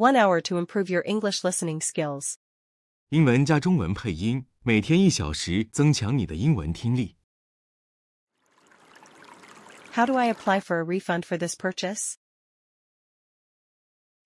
[0.00, 2.35] One hour to improve your English listening skills.
[3.09, 7.17] 英文加中文配音，每天一小时，增强你的英文听力。
[9.93, 12.15] How do I apply for a refund for this purchase?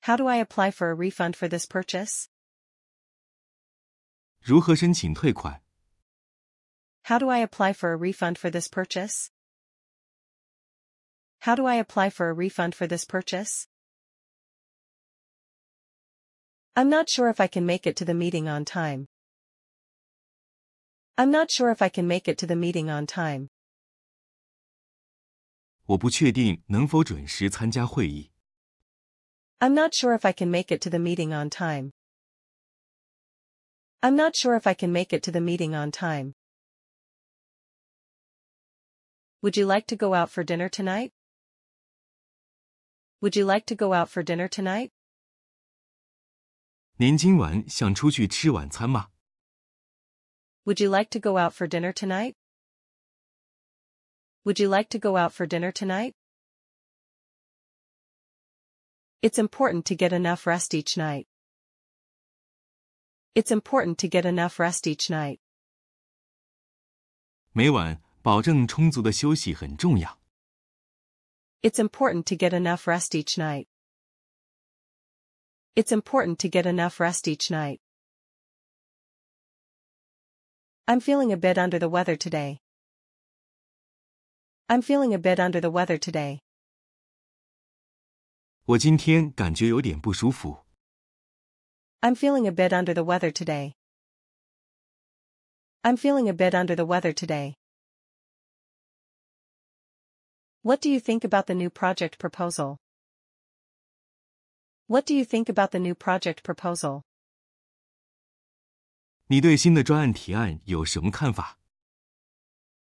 [0.02, 2.28] How do I apply for a refund for this purchase?
[4.40, 5.64] 如何申请退款？
[7.06, 9.30] How do I apply for a refund for this purchase?
[11.40, 13.66] How do I apply for a refund for this purchase?
[16.75, 19.07] I'm not sure if I can make it to the meeting on time.
[21.17, 23.51] I'm not sure if I can make it to the meeting on time.
[25.87, 28.31] 我不确定能否准时参加会议。
[29.59, 31.93] I'm not sure if I can make it to the meeting on time.
[34.01, 36.35] I'm not sure if I can make it to the meeting on time.
[39.43, 41.13] Would you like to go out for dinner tonight?
[43.21, 44.93] Would you like to go out for dinner tonight?
[46.97, 49.09] 您今晚想出去吃晚餐吗？
[50.65, 52.35] Would you like to go out for dinner tonight?
[54.45, 56.15] Would you like to go out for dinner tonight?
[59.23, 61.27] It's important to get enough rest each night.
[63.35, 65.41] It's important to get enough rest each night.
[67.53, 70.19] 每晚保证充足的休息很重要。
[71.63, 73.67] It's important to get enough rest each night.
[75.75, 77.81] It's important to get enough rest each night.
[80.87, 82.59] I'm feeling a bit under the weather today.
[84.69, 86.41] I'm feeling a bit under the weather today.
[88.65, 90.65] 我今天感觉有点不舒服。
[92.01, 93.73] I'm feeling a bit under the weather today.
[95.83, 97.55] I'm feeling a bit under the weather today.
[100.63, 102.77] What do you think about the new project proposal?
[104.87, 107.03] What do you think about the new project proposal?
[109.27, 111.59] 你对新的专案提案有什么看法？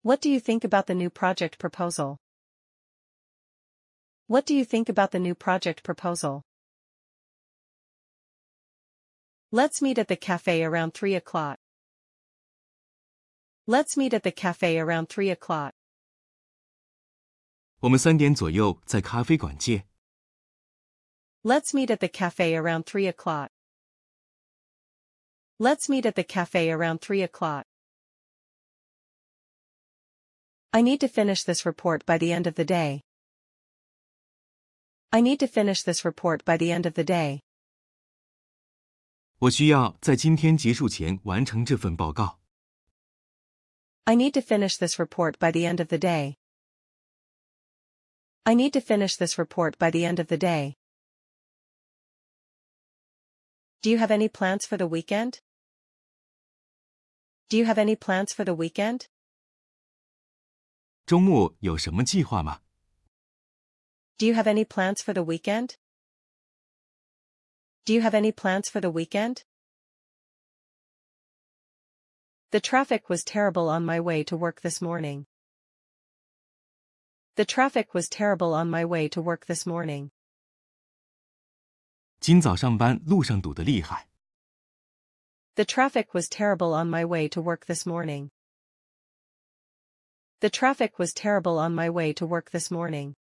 [0.01, 2.17] What do you think about the new project proposal?
[4.27, 6.43] What do you think about the new project proposal?
[9.51, 11.59] Let's meet at the cafe around 3 o'clock.
[13.67, 15.75] Let's meet at the cafe around 3 o'clock.
[17.81, 19.87] 我们三点左右在咖啡馆见。
[21.47, 23.51] Let's meet at the cafe around 3 o'clock.
[25.59, 27.65] Let's meet at the cafe around 3 o'clock.
[30.73, 33.03] I need to finish this report by the end of the day.
[35.13, 37.43] I need to finish this report by the end of the day.
[39.39, 42.39] 我需要在今天结束前完成这份报告。
[44.05, 46.37] I need to finish this report by the end of the day.
[48.45, 50.77] I need to finish this report by the end of the day.
[53.83, 55.41] Do you have any plans for the weekend?
[57.49, 59.09] Do you have any plans for the weekend?
[61.05, 62.63] 周末有什么计划吗？
[64.19, 65.77] Do you have any plans for the weekend?
[67.85, 69.45] Do you have any plans for the weekend?
[72.51, 75.27] The traffic was terrible on my way to work this morning.
[77.35, 80.13] The traffic was terrible on my way to work this morning.
[82.21, 84.09] 今早上班路上堵得厉害。
[85.55, 88.31] The traffic was terrible on my way to work this morning.
[90.41, 93.15] The traffic was terrible on my way to work this morning.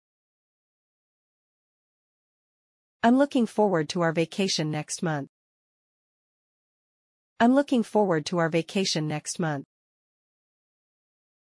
[3.03, 5.29] I'm looking forward to our vacation next month.
[7.39, 9.65] I'm looking forward to our vacation next month.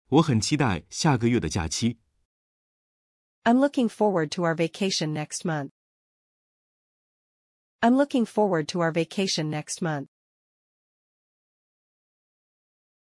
[0.09, 1.97] 我很期待下个月的假期。
[3.43, 5.71] I'm looking forward to our vacation next month.
[7.81, 10.07] I'm looking forward to our vacation next month.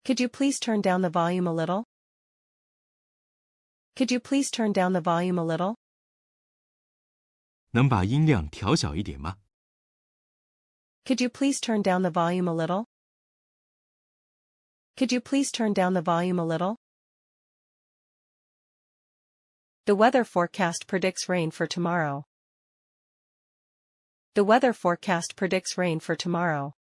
[0.03, 1.85] Could you please turn down the volume a little?
[3.95, 5.75] Could you please turn down the volume a little?
[7.71, 9.37] 能把音量调小一点吗？
[11.05, 12.85] Could you please turn down the volume a little?
[14.97, 16.77] Could you please turn down the volume a little?
[19.85, 22.23] The weather forecast predicts rain for tomorrow.
[24.33, 26.73] The weather forecast predicts rain for tomorrow.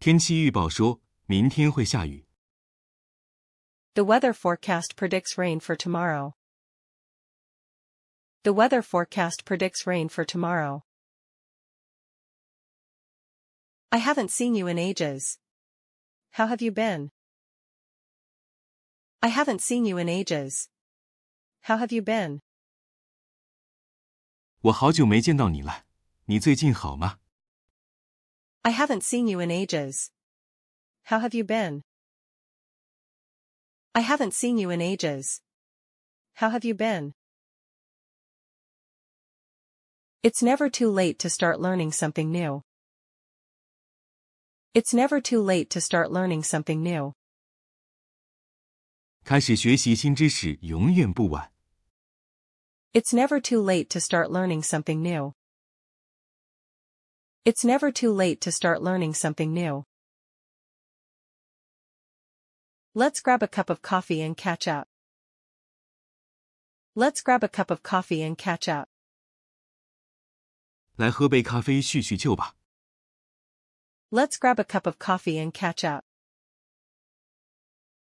[0.00, 2.26] 天气预报说明天会下雨。
[3.94, 6.34] The weather forecast predicts rain for tomorrow.
[8.44, 10.84] The weather forecast predicts rain for tomorrow.
[13.90, 15.38] I haven't seen you in ages.
[16.32, 17.10] How have you been?
[19.20, 20.68] I haven't seen you in ages.
[21.62, 22.40] How have you been?
[24.62, 25.84] 我好久没见到你了，
[26.26, 27.20] 你最近好吗？
[28.62, 30.08] I haven't seen you in ages.
[31.04, 31.82] How have you been?
[33.92, 35.38] I haven't seen you in ages.
[36.34, 37.14] How have you been?
[40.22, 42.62] It's never too late to start learning something new.
[44.74, 47.14] It's never too late to start learning something new.
[49.24, 51.51] 开始学习新知识永远不晚。
[52.94, 55.34] It's never too late to start learning something new.
[57.44, 59.84] It's never too late to start learning something new.
[62.94, 64.88] Let's grab a cup of coffee and catch up.
[66.94, 68.88] Let's grab a cup of coffee and catch up.
[70.96, 72.56] 来喝杯咖啡叙叙旧吧。
[74.10, 76.04] Let's grab a cup of coffee and catch up.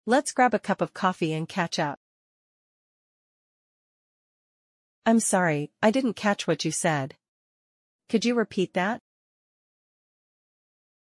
[0.04, 1.98] Let's grab a cup of coffee and catch up.
[5.06, 7.16] I'm sorry, I didn't catch what you said.
[8.08, 9.00] Could you repeat that?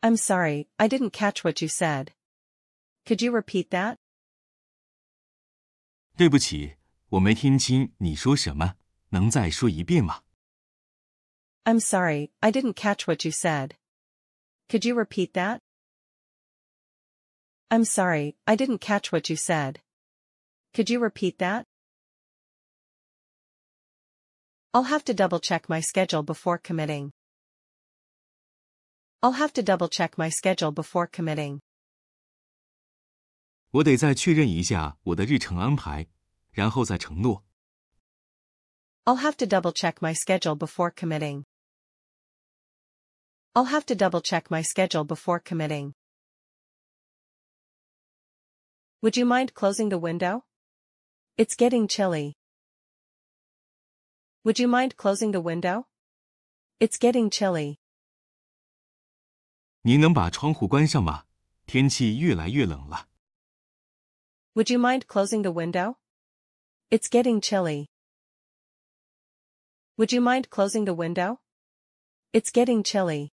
[0.03, 2.13] I'm sorry, I didn't catch what you said.
[3.07, 3.99] Could you repeat that?
[6.17, 6.77] 对不起，
[7.11, 8.77] 我没听清你说什么，
[9.11, 10.23] 能再说一遍吗？
[11.65, 13.77] I'm sorry, I didn't catch what you said.
[14.69, 15.61] Could you repeat that?
[17.71, 19.81] I'm sorry, I didn't catch what you said.
[20.73, 21.67] Could you repeat that?
[24.73, 27.13] I'll have to double check my schedule before committing.
[29.21, 31.61] I'll have to double check my schedule before committing.
[33.71, 36.07] 我得再确认一下我的日程安排，
[36.53, 37.45] 然后再承诺。
[39.05, 41.45] I'll have to double check my schedule before committing.
[43.55, 45.95] I'll have to double check my schedule before committing.
[49.01, 50.45] Would you mind closing the window?
[51.37, 52.35] It's getting chilly.
[54.45, 55.87] Would you mind closing the window?
[56.79, 57.79] It's getting chilly.
[59.83, 61.25] 您能把窗户关上吗？
[61.67, 63.09] 天气越来越冷了。
[64.55, 65.97] Would you mind closing the window?
[66.91, 67.89] It's getting chilly.
[69.97, 71.41] Would you mind closing the window?
[72.33, 73.33] It's getting chilly.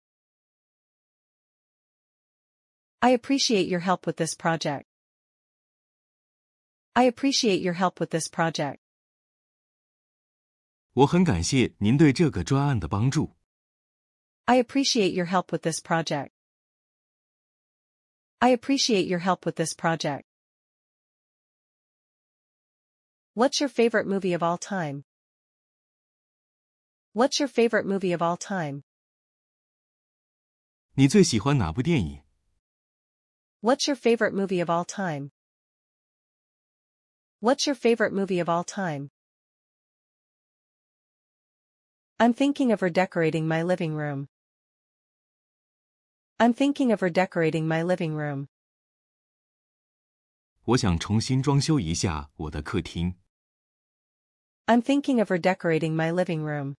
[2.99, 4.85] I appreciate your help with this project.
[6.95, 8.80] I appreciate your help with this project.
[10.93, 13.35] 我很感谢您对这个专案的帮助。
[14.45, 16.31] I appreciate your help with this project.
[18.39, 20.23] I appreciate your help with this project.
[23.33, 25.03] What's your favorite movie of all time?
[27.13, 28.83] What's your favorite movie of all time?
[30.93, 32.23] 你最喜欢哪部电影？
[33.61, 35.31] What's your favorite movie of all time?
[37.39, 39.09] What's your favorite movie of all time?
[42.21, 44.27] I'm thinking of redecorating my living room.
[46.39, 48.47] I'm thinking of redecorating my living room.
[50.63, 53.15] 我想重新装修一下我的客厅。
[54.65, 56.75] I'm thinking of redecorating my living room.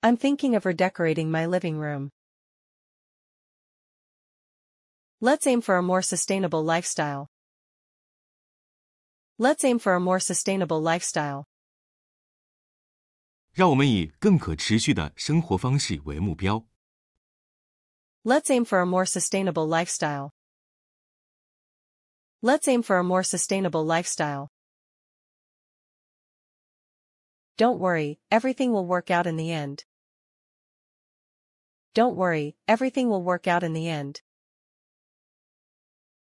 [0.00, 2.10] I'm thinking of redecorating my living room.
[5.20, 7.28] Let's aim for a more sustainable lifestyle.
[9.38, 11.44] Let's aim for a more sustainable lifestyle.
[13.56, 16.66] 让我们以更可持续的生活方式为目标。
[18.24, 20.30] Let's aim for a more sustainable lifestyle.
[22.40, 24.48] Let's aim for a more sustainable lifestyle.
[27.56, 29.84] Don't worry, everything will work out in the end.
[31.94, 34.22] Don't worry, everything will work out in the end.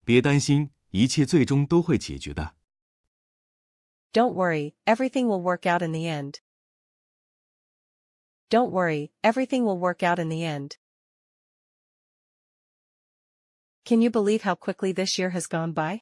[0.04, 2.56] 别担心，一切最终都会解决的。
[4.12, 6.40] Don't worry, everything will work out in the end.
[8.50, 10.78] Don't worry, everything will work out in the end.
[13.86, 16.02] Can you believe how quickly this year has gone by?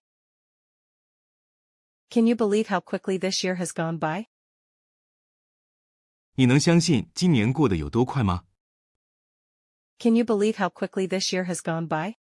[2.10, 4.28] Can you believe how quickly this year has gone by?
[6.36, 8.46] 你能相信今年过得有多快吗？
[10.00, 12.16] Can you believe how quickly this year has gone by?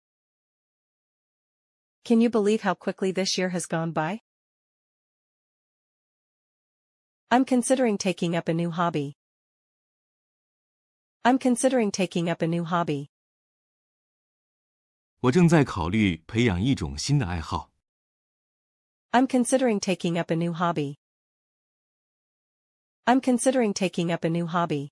[2.04, 4.22] Can you believe how quickly this year has gone by?
[7.30, 9.18] I'm considering taking up a new hobby.
[11.24, 13.10] I'm considering taking up a new hobby.
[15.22, 17.72] 我正在考虑培养一种新的爱好。
[19.12, 20.98] I'm considering taking up a new hobby.
[23.06, 24.92] I'm considering taking up a new hobby.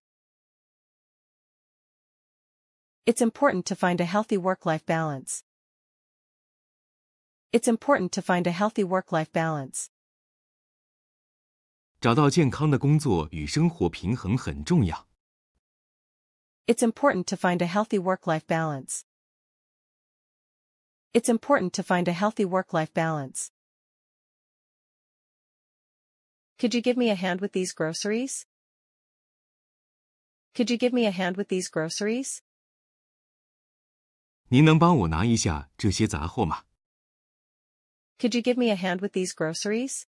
[3.05, 5.43] It's important to find a healthy work-life balance.
[7.51, 9.87] It's important to find a healthy work-life balance.
[11.99, 15.06] 找到健康的工作与生活平衡很重要。
[16.67, 19.03] It's important to find a healthy work-life balance.
[21.13, 23.51] It's important to find a healthy work-life balance.
[26.57, 28.45] Could you give me a hand with these groceries?
[30.55, 32.41] Could you give me a hand with these groceries?
[34.49, 36.63] 您能帮我拿一下这些杂货吗？
[38.19, 40.05] Could you give me a hand with these groceries?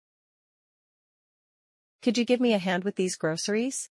[2.02, 3.88] Could you give me a hand with these groceries?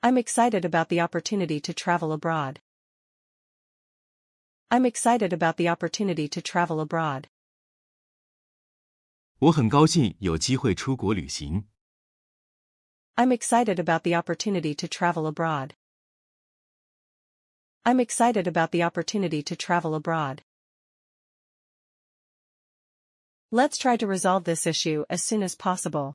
[0.00, 2.60] I'm excited about the opportunity to travel abroad.
[4.68, 7.28] I'm excited about the opportunity to travel abroad.
[9.38, 11.68] 我很高兴有机会出国旅行。
[13.16, 15.74] I'm excited about the opportunity to travel abroad.
[17.84, 20.42] I'm excited about the opportunity to travel abroad.
[23.50, 26.14] Let's try to resolve this issue as soon as possible.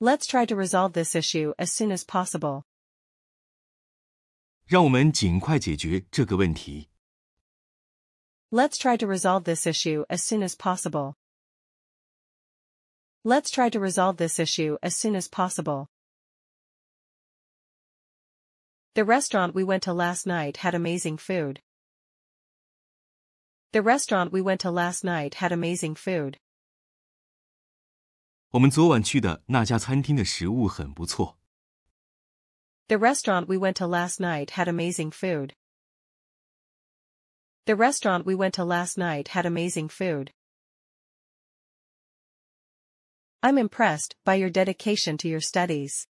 [0.00, 2.64] Let's try to resolve this issue as soon as possible.
[4.66, 6.88] 让我们尽快解决这个问题。
[8.50, 11.14] Let's try to resolve this issue as soon as possible.
[13.24, 15.86] Let's try to resolve this issue as soon as possible.
[18.94, 21.60] The restaurant we went to last night had amazing food.
[23.72, 26.38] The restaurant we went to last night had amazing food.
[28.50, 31.38] 我们昨晚去的那家餐厅的食物很不错。
[32.88, 35.54] The restaurant we went to last night had amazing food.
[37.64, 40.32] The restaurant we went to last night had amazing food.
[43.40, 46.06] I'm impressed by your dedication to your studies.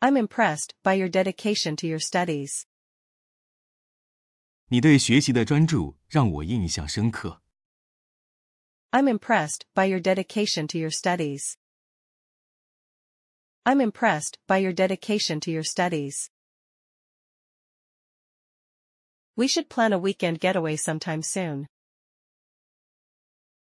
[0.00, 2.64] I'm impressed by your dedication to your studies.
[4.68, 7.41] 你对学习的专注让我印象深刻。
[8.92, 11.56] I'm impressed by your dedication to your studies.
[13.66, 16.30] I'm impressed by your dedication to your studies.
[19.36, 21.68] We should plan a weekend getaway sometime soon.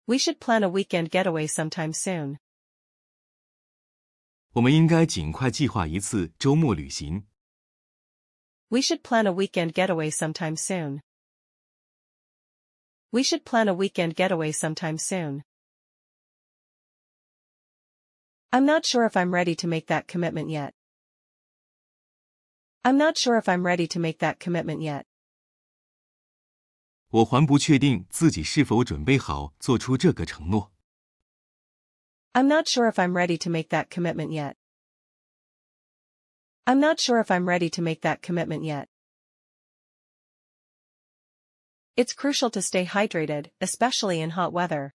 [0.06, 2.38] We should plan a weekend getaway sometime soon.
[4.54, 7.28] 我们应该尽快计划一次周末旅行。
[8.70, 11.02] We should plan a weekend getaway sometime soon.
[13.12, 15.44] We should plan a weekend getaway sometime soon.
[18.52, 20.74] I'm not sure if I'm ready to make that commitment yet.
[22.84, 25.06] I'm not sure if I'm ready to make that commitment yet.
[27.10, 30.72] 我还不确定自己是否准备好做出这个承诺。
[32.34, 34.56] I'm not sure if I'm ready to make that commitment yet.
[36.66, 38.88] I'm not sure if I'm ready to make that commitment yet.
[41.96, 44.94] It's crucial to stay hydrated, especially in hot weather.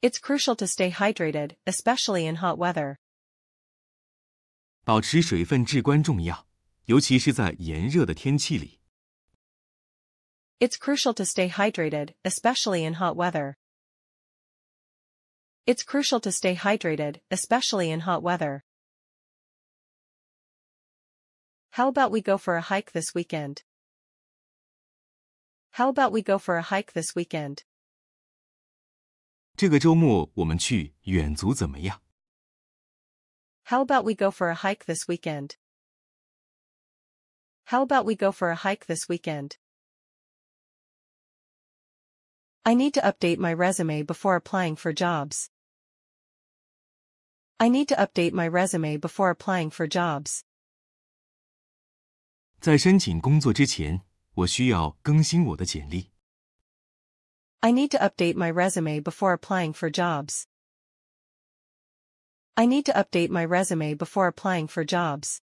[0.00, 2.98] It's crucial to stay hydrated, especially in hot weather.
[4.84, 6.46] 保持水分至关重要，
[6.84, 8.80] 尤其是在炎热的天气里。
[10.58, 13.56] It's crucial to stay hydrated, especially in hot weather.
[15.66, 18.62] It's crucial to stay hydrated, especially in hot weather.
[21.70, 23.64] How about we go for a hike this weekend?
[25.72, 27.58] How about we go for a hike this weekend?
[29.56, 32.00] 这个周末我们去远足怎么样？
[33.64, 35.56] How about we go for a hike this weekend?
[37.64, 39.56] How about we go for a hike this weekend?
[42.62, 45.50] I need to update my resume before applying for jobs.
[47.58, 50.42] I need to update my resume before applying for jobs.
[52.60, 54.02] 在申请工作之前，
[54.34, 56.10] 我需要更新我的简历。
[57.60, 60.46] I need to update my resume before applying for jobs.
[62.54, 65.40] I need to update my resume before applying for jobs.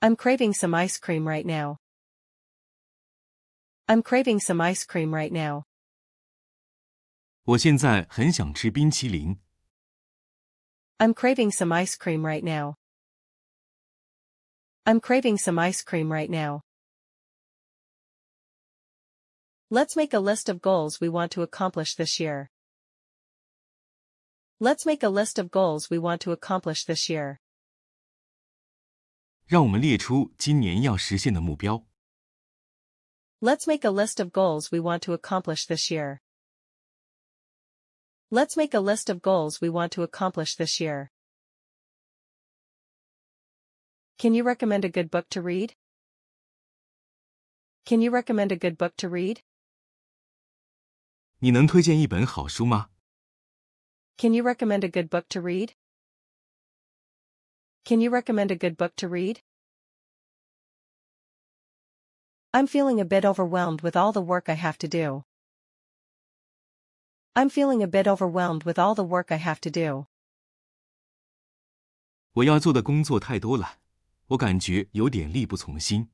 [0.00, 1.78] I'm craving some ice cream right now.
[3.88, 5.64] I'm craving some ice cream right now.
[7.44, 9.38] 我现在很想吃冰淇淋。
[10.98, 12.76] I'm craving some ice cream right now.
[14.86, 16.62] I'm craving some ice cream right now.
[19.70, 22.50] Let's make a list of goals we want to accomplish this year.
[24.60, 27.40] Let's make a list of goals we want to accomplish this year.
[29.46, 31.86] 让我们列出今年要实现的目标。
[33.40, 36.20] Let's make a list of goals we want to accomplish this year.
[38.30, 41.10] Let's make a list of goals we want to accomplish this year.
[44.22, 45.74] Can you recommend a good book to read?
[47.84, 49.42] Can you recommend a good book to read?
[51.38, 52.90] 你能推荐一本好书吗？
[54.16, 55.74] Can you recommend a good book to read?
[57.84, 59.40] Can you recommend a good book to read?
[62.50, 65.24] I'm feeling a bit overwhelmed with all the work I have to do.
[67.34, 70.06] I'm feeling a bit overwhelmed with all the work I have to do.
[72.32, 73.78] 我要做的工作太多了，
[74.28, 76.10] 我感觉有点力不从心。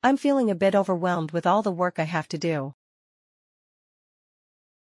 [0.00, 2.74] I'm feeling a bit overwhelmed with all the work I have to do.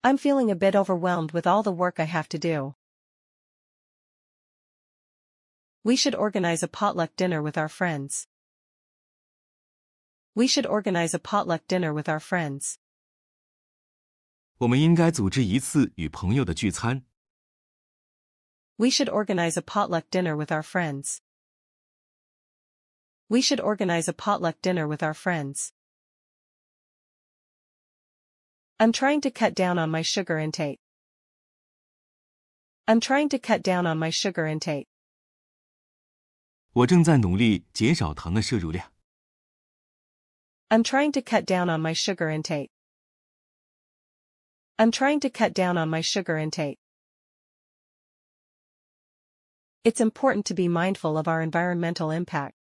[0.02, 2.75] I'm feeling a bit overwhelmed with all the work I have to do.
[5.82, 8.26] We should organize a potluck dinner with our friends.
[10.35, 12.76] We should organize a potluck dinner with our friends.
[14.58, 17.04] 我们应该组织一次与朋友的聚餐。
[18.76, 21.18] We should organize a potluck dinner with our friends.
[23.30, 25.73] We should organize a potluck dinner with our friends.
[28.78, 30.78] I'm trying to cut down on my sugar intake.
[32.87, 34.87] I'm trying to cut down on my sugar intake.
[36.73, 38.92] 我正在努力减少糖的摄入量。
[40.68, 42.70] I'm trying to cut down on my sugar intake.
[44.76, 46.78] I'm trying to cut down on my sugar intake.
[49.85, 52.56] It's important to be mindful of our environmental impact.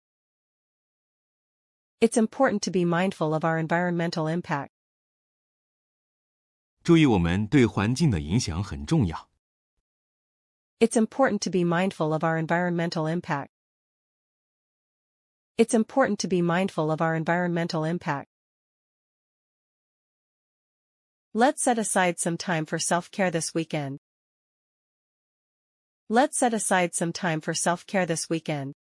[2.00, 4.72] It's important to be mindful of our environmental impact.
[6.84, 9.30] 注意我们对环境的影响很重要。
[10.80, 13.50] It's important to be mindful of our environmental impact.
[15.58, 18.28] It's important to be mindful of our environmental impact.
[21.34, 24.00] Let's set aside some time for self-care this weekend.
[26.08, 28.74] Let's set aside some time for self-care this weekend.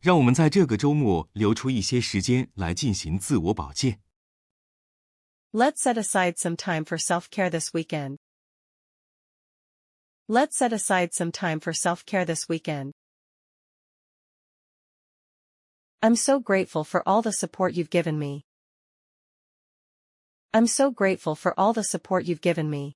[0.00, 4.00] 让我们在这个周末留出一些时间来进行自我保健。
[5.52, 8.16] Let's set aside some time for self-care this weekend.
[10.26, 12.92] Let's set aside some time for self-care this weekend.
[16.00, 18.44] I'm so grateful for all the support you've given me.
[20.52, 22.94] I'm so grateful for all the support you've given me.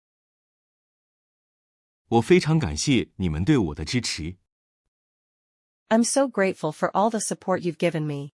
[2.08, 4.36] 我非常感谢你们对我的支持。
[5.90, 8.32] I'm so grateful for all the support you've given me.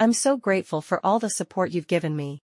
[0.00, 2.42] I'm so grateful for all the support you've given me.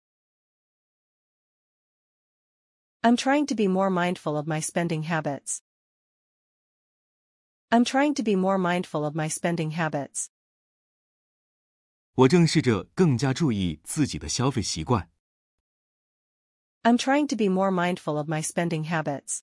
[3.02, 5.62] I'm trying to be more mindful of my spending habits.
[7.70, 10.30] I'm trying to be more mindful of my spending habits.
[12.14, 15.08] 我正试着更加注意自己的消费习惯。
[16.82, 19.42] I'm trying to be more mindful of my spending habits.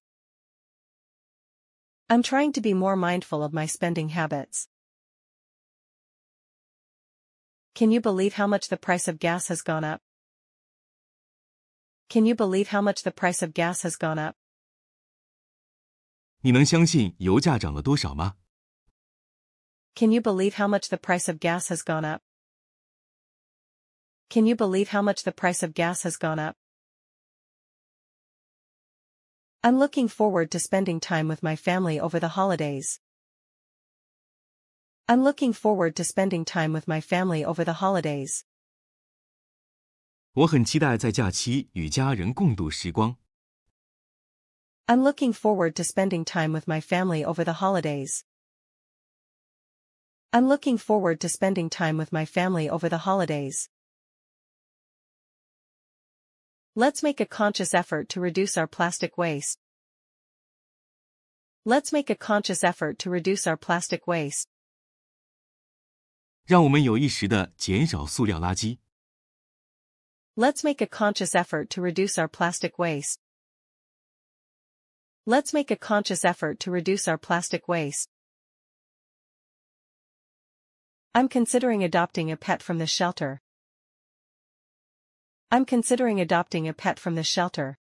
[2.09, 4.67] I'm trying to be more mindful of my spending habits.
[7.73, 10.01] Can you believe how much the price of gas has gone up?
[12.09, 14.35] Can you believe how much the price of gas has gone up?
[16.41, 18.35] 你能相信油价涨了多少吗？
[19.95, 22.21] Can you believe how much the price of gas has gone up?
[24.29, 26.55] Can you believe how much the price of gas has gone up?
[29.61, 32.99] I'm looking forward to spending time with my family over the holidays.
[35.07, 38.43] I'm looking forward to spending time with my family over the holidays.
[40.33, 43.17] 我很期待在假期与家人共度时光。
[44.87, 48.23] I'm looking forward to spending time with my family over the holidays.
[50.31, 53.69] I'm looking forward to spending time with my family over the holidays.
[56.79, 59.59] Let's make a conscious effort to reduce our plastic waste.
[61.65, 64.47] Let's make a conscious effort to reduce our plastic waste.
[66.45, 68.77] 让我们有意识地减少塑料垃圾。
[70.35, 73.19] Let's make a conscious effort to reduce our plastic waste.
[75.25, 78.09] Let's make a conscious effort to reduce our plastic waste.
[81.13, 83.41] I'm considering adopting a pet from the shelter.
[85.49, 87.77] I'm considering adopting a pet from the shelter.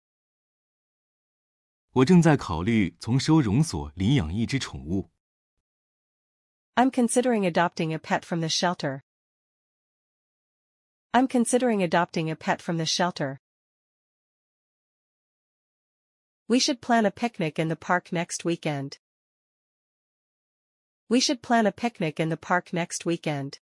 [1.93, 5.11] 我正在考虑从收容所领养一只宠物。
[6.75, 9.03] I'm considering adopting a pet from the shelter.
[11.13, 13.41] I'm considering adopting a pet from the shelter.
[16.47, 18.99] We should plan a picnic in the park next weekend.
[21.09, 23.59] We should plan a picnic in the park next weekend.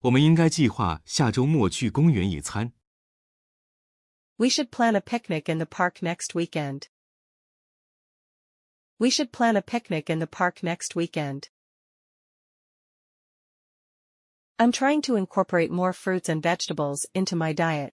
[0.00, 2.72] 我们应该计划下周末去公园野餐。
[4.36, 6.88] We should plan a picnic in the park next weekend.
[8.98, 11.48] We should plan a picnic in the park next weekend.
[14.56, 17.92] I'm trying to incorporate more fruits and vegetables into my diet.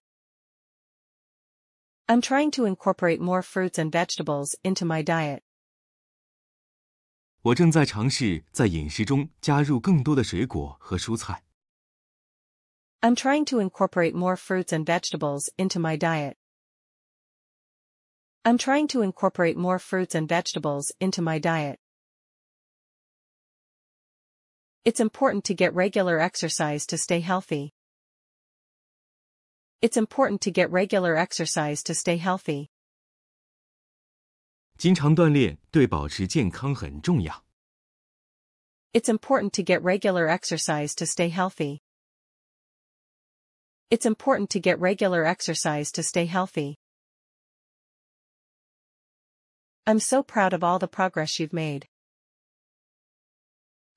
[2.07, 5.41] I'm trying to incorporate more fruits and vegetables into my diet.
[7.41, 11.42] 我正在尝试在饮食中加入更多的水果和蔬菜。
[13.03, 16.35] I'm trying to incorporate more fruits and vegetables into my diet.
[18.43, 21.79] I'm trying to incorporate more fruits and vegetables into my diet.
[24.85, 27.73] It's important to get regular exercise to stay healthy.
[29.81, 32.69] It's important to get regular exercise to stay healthy.
[34.77, 37.43] 经常锻炼对保持健康很重要。
[38.93, 41.81] It's important to get regular exercise to stay healthy.
[43.93, 46.77] It's important to get regular exercise to stay healthy.
[49.87, 51.87] I'm so proud of all the progress you've made.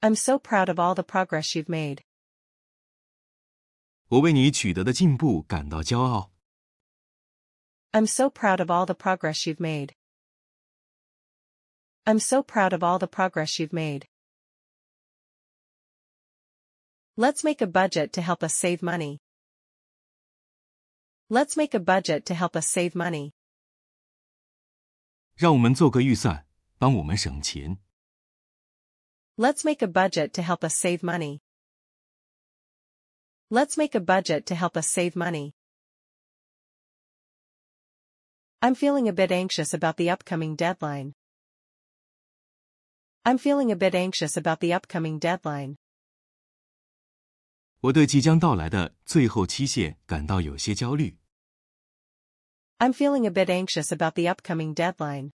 [0.02, 2.02] I'm so proud of all the progress you've made.
[4.08, 6.32] 我为你取得的进步感到骄傲。
[7.92, 9.92] I'm so proud of all the progress you've made.
[12.04, 14.06] I'm so proud of all the progress you've made.
[17.16, 19.18] Let's make a budget to help us save money.
[21.28, 23.32] Let's make a budget to help us save money.
[25.34, 26.46] 让我们做个预算，
[26.78, 27.78] 帮我们省钱。
[29.36, 31.40] Let's make a budget to help us save money.
[33.48, 35.52] Let's make a budget to help us save money.
[38.60, 41.14] I'm feeling a bit anxious about the upcoming deadline.
[43.24, 45.76] I'm feeling a bit anxious about the upcoming deadline.
[47.80, 51.18] 我对即将到来的最后期限感到有些焦虑。
[52.78, 55.32] I'm feeling a bit anxious about the upcoming deadline.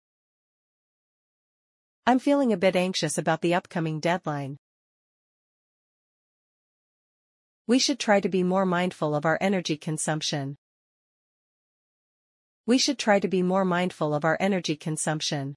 [2.06, 4.58] I'm feeling a bit anxious about the upcoming deadline.
[7.66, 10.58] We should try to be more mindful of our energy consumption.
[12.66, 15.56] We should try to be more mindful of our energy consumption.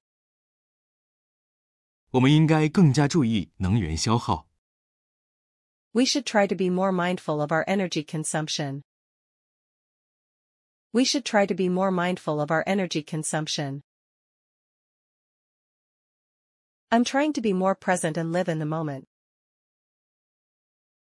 [2.12, 4.49] 我们应该更加注意能源消耗。
[5.93, 8.83] We should try to be more mindful of our energy consumption.
[10.93, 13.83] We should try to be more mindful of our energy consumption.
[16.91, 19.07] I'm trying to be more present and live in the moment.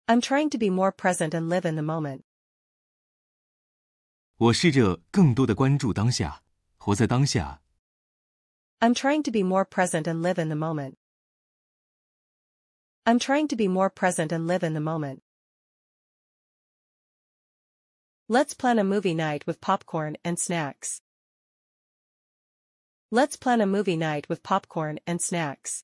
[0.07, 2.25] I'm trying to be more present and live in the moment.
[4.37, 6.43] 我试着更多的关注当下，
[6.77, 7.63] 活在当下。
[8.81, 10.97] I'm trying to be more present and live in the moment.
[13.07, 15.23] I'm trying to be more present and live in the moment.
[18.29, 21.01] Let's plan a movie night with popcorn and snacks.
[23.11, 25.83] Let's plan a movie night with popcorn and snacks.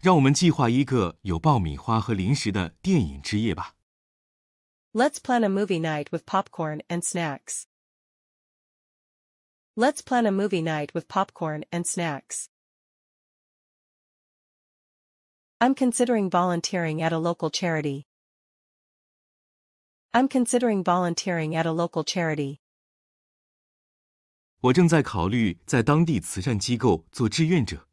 [0.00, 3.76] 让我们计划一个有爆米花和零食的电影之夜吧。
[4.92, 7.66] Let's plan a movie night with popcorn and snacks.
[9.76, 12.48] Let's plan a movie night with popcorn and snacks.
[15.58, 18.06] I'm considering volunteering at a local charity.
[20.12, 22.58] I'm considering volunteering at a local charity.
[24.60, 27.88] 我正在考虑在当地慈善机构做志愿者。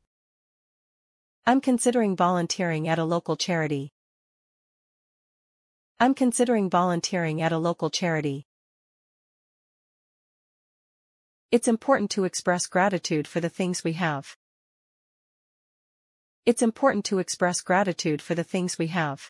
[1.45, 3.91] I'm considering volunteering at a local charity.
[5.97, 8.45] I'm considering volunteering at a local charity.
[11.52, 14.36] It's important to express gratitude for the things we have.
[16.45, 19.30] It's important to express gratitude for the things we have.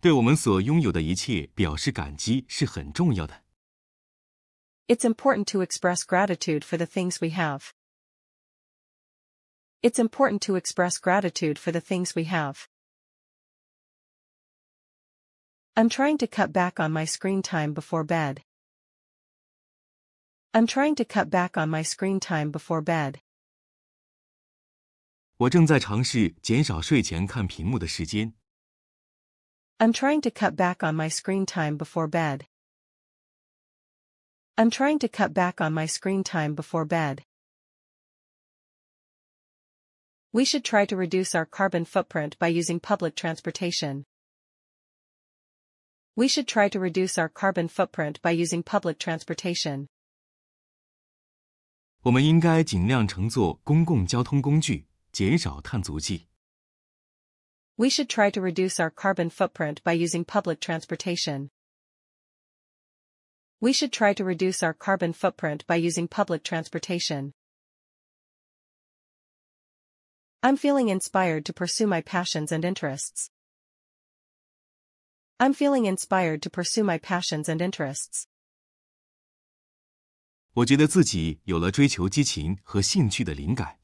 [0.00, 3.42] 对我们所拥有的一切表示感激是很重要的。
[4.88, 7.72] It's important to express gratitude for the things we have.
[9.80, 12.68] It's important to express gratitude for the things we have.
[15.74, 18.42] I'm trying to cut back on my screen time before bed.
[20.52, 23.20] I'm trying to cut back on my screen time before bed.
[25.36, 28.34] 我正在尝试减少睡前看屏幕的时间。
[29.78, 32.46] I'm trying to cut back on my screen time before bed.
[34.54, 37.24] I'm trying to cut back on my screen time before bed.
[40.30, 44.04] We should try to reduce our carbon footprint by using public transportation.
[46.14, 49.88] We should try to reduce our carbon footprint by using public transportation.
[52.02, 56.28] 我们应该尽量乘坐公共交通工具， 减少碳足迹。
[57.76, 61.50] We should try to reduce our carbon footprint by using public transportation.
[63.60, 67.32] We should try to reduce our carbon footprint by using public transportation.
[70.42, 73.30] I'm feeling inspired to pursue my passions and interests.
[75.38, 78.26] I'm feeling inspired to pursue my passions and interests.
[80.54, 83.78] 我觉得自己有了追求激情和兴趣的灵感。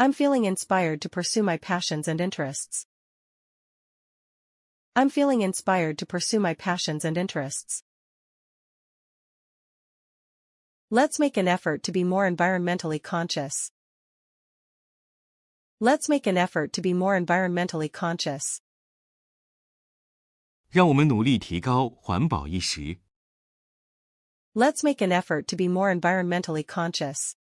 [0.00, 2.86] I'm feeling inspired to pursue my passions and interests.
[4.94, 7.82] I'm feeling inspired to pursue my passions and interests.
[10.90, 13.72] Let's make an effort to be more environmentally conscious.
[15.80, 18.60] Let's make an effort to be more environmentally conscious.
[20.70, 22.98] 让我们努力提高环保意识。
[24.54, 27.36] Let's make an effort to be more environmentally conscious.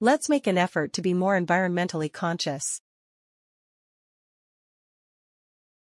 [0.00, 2.80] Let's make an effort to be more environmentally conscious.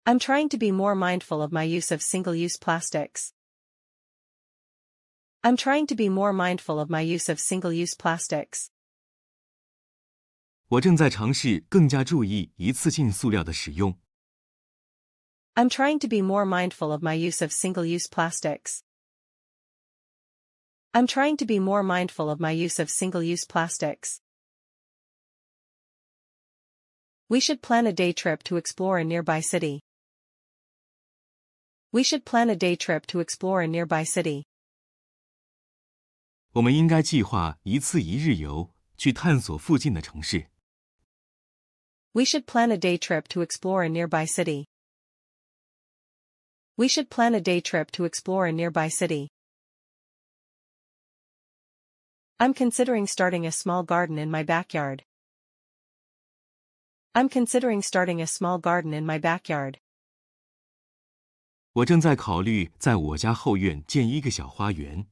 [0.05, 3.33] I'm trying to be more mindful of my use of single-use plastics.
[5.43, 8.71] I'm trying to be more mindful of my use of single-use plastics.
[10.67, 13.97] 我正在尝试更加注意一次性塑料的使用。
[15.55, 18.82] I'm trying to be more mindful of my use of single-use plastics.
[20.93, 24.21] I'm trying to be more mindful of my use of single-use plastics.
[27.27, 29.81] We should plan a day trip to explore a nearby city.
[31.91, 34.45] We should plan a day trip to explore a nearby city.
[36.53, 40.47] 我们应该计划一次一日游，去探索附近的城市。
[42.13, 44.65] We should plan a day trip to explore a nearby city.
[46.75, 49.29] We should plan a day trip to explore a nearby city.
[52.43, 55.03] I'm considering starting a small garden in my backyard.
[57.13, 59.79] I'm considering starting a small garden in my backyard.
[61.73, 65.07] 我正在考虑在我家后院建一个小花园。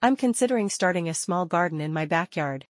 [0.00, 2.66] I'm considering starting a small garden in my backyard.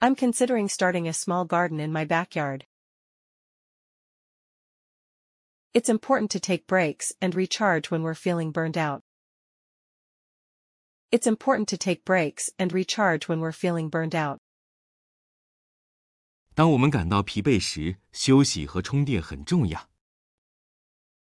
[0.00, 2.64] I'm considering starting a small garden in my backyard.
[5.72, 9.02] It's important to take breaks and recharge when we're feeling burned out.
[11.14, 14.38] It's important to take breaks and recharge when we're feeling burned out.
[16.54, 19.88] 当我们感到疲惫时，休息和充电很重要。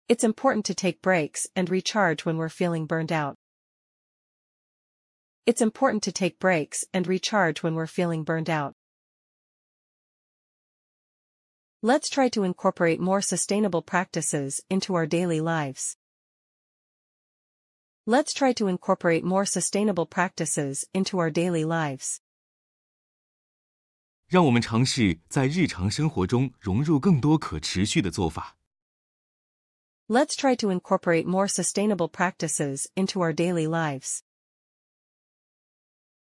[0.07, 3.35] It's important to take breaks and recharge when we're feeling burned out.
[5.45, 8.73] It's important to take breaks and recharge when we're feeling burned out.
[11.81, 15.95] Let's try to incorporate more sustainable practices into our daily lives.
[18.05, 22.19] Let's try to incorporate more sustainable practices into our daily lives.
[24.27, 28.55] 让我们尝试在日常生活中融入更多可持续的做法。
[30.07, 34.23] Let's try to incorporate more sustainable practices into our daily lives.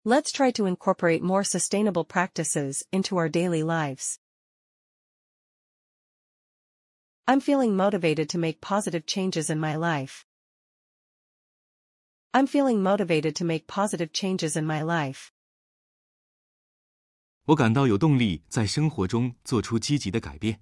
[0.05, 4.19] Let's try to incorporate more sustainable practices into our daily lives.
[7.25, 10.25] I'm feeling motivated to make positive changes in my life.
[12.31, 15.29] I'm feeling motivated to make positive changes in my life.
[17.45, 20.61] 我感到有动力在生活中做出积极的改变。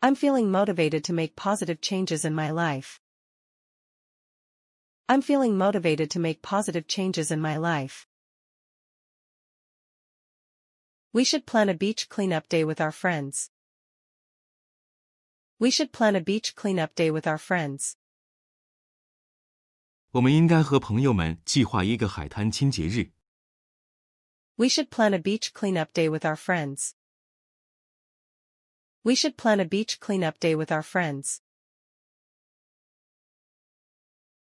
[0.00, 3.00] I'm feeling motivated to make positive changes in my life.
[5.06, 8.06] I'm feeling motivated to make positive changes in my life.
[11.12, 13.50] We should plan a beach cleanup day with our friends.
[15.58, 17.96] We should plan a beach cleanup day with our friends.
[20.14, 23.12] 我们应该和朋友们计划一个海滩清洁日。
[24.56, 26.90] We should plan a beach cleanup day with our friends.
[29.02, 31.38] We should plan a beach cleanup day with our friends.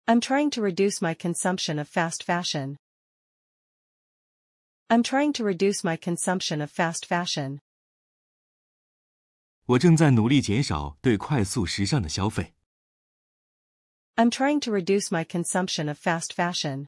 [0.06, 2.78] I'm trying to reduce my consumption of fast fashion.
[4.88, 7.60] I'm trying to reduce my consumption of fast fashion.
[9.66, 12.54] 我正在努力减少对快速时尚的消费。
[14.16, 16.86] I'm trying to reduce my consumption of fast fashion.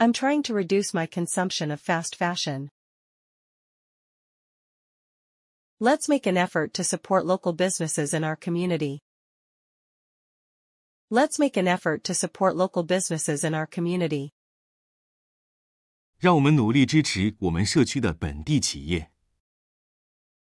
[0.00, 2.68] I'm trying to reduce my consumption of fast fashion.
[5.80, 9.00] Let's make an effort to support local businesses in our community.
[11.10, 14.32] Let's make an effort to support local businesses in our community.
[16.18, 19.12] 让我们努力支持我们社区的本地企业。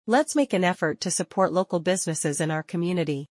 [0.05, 3.27] Let's make an effort to support local businesses in our community.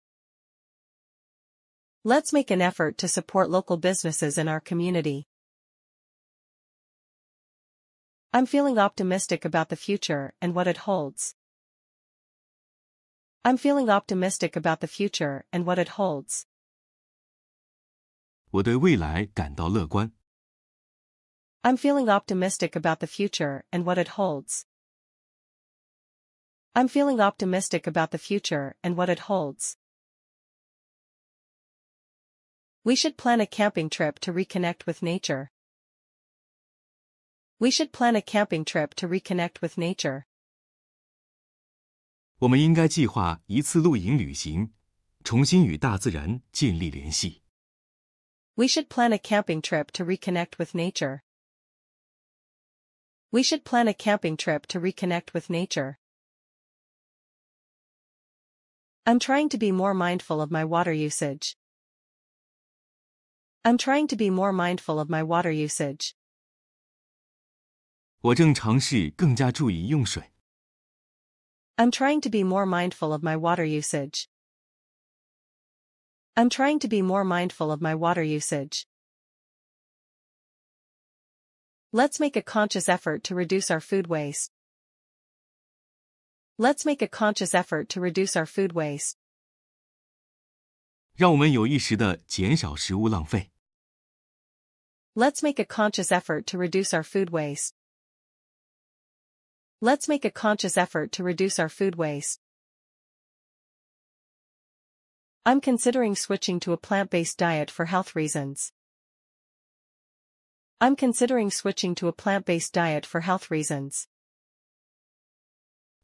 [2.04, 5.26] Let's make an effort to support local businesses in our community.
[8.32, 11.34] I'm feeling optimistic about the future and what it holds.
[13.44, 16.46] I'm feeling optimistic about the future and what it holds.
[18.50, 20.12] 我对未来感到乐观。
[21.62, 24.66] I'm feeling optimistic about the future and what it holds.
[26.74, 29.76] I'm feeling optimistic about the future and what it holds.
[32.82, 35.50] We should plan a camping trip to reconnect with nature.
[37.58, 40.24] We should plan a camping trip to reconnect with nature.
[42.38, 44.74] 我们应该计划一次露营旅行，
[45.24, 47.42] 重新与大自然建立联系。
[48.54, 51.22] We should plan a camping trip to reconnect with nature.
[53.30, 55.98] We should plan a camping trip to reconnect with nature.
[59.04, 61.56] I'm trying to be more mindful of my water usage.
[63.62, 66.14] I'm trying to be more mindful of my water usage.
[68.20, 70.32] 我正尝试更加注意用水。
[71.76, 74.28] I'm trying to be more mindful of my water usage.
[76.34, 78.86] I'm trying to be more mindful of my water usage.
[81.92, 84.50] Let's make a conscious effort to reduce our food waste.
[86.58, 89.16] Let's make a conscious effort to reduce our food waste.
[91.14, 93.49] 让我们有意识地减少食物浪费。
[95.14, 97.74] Let's make a conscious effort to reduce our food waste.
[99.80, 102.40] Let's make a conscious effort to reduce our food waste.
[105.44, 108.72] I'm considering switching to a plant-based diet for health reasons.
[110.80, 114.08] I'm considering switching to a plant-based diet for health reasons.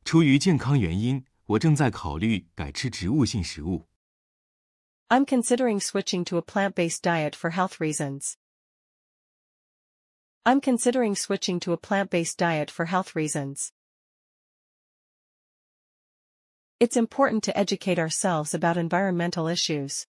[0.05, 3.89] 出于健康原因，我正在考虑改吃植物性食物。
[5.09, 8.37] I'm considering switching to a plant-based diet for health reasons.
[10.47, 13.73] I'm considering switching to a plant-based diet for health reasons.
[16.81, 20.07] It's important to educate ourselves about environmental issues.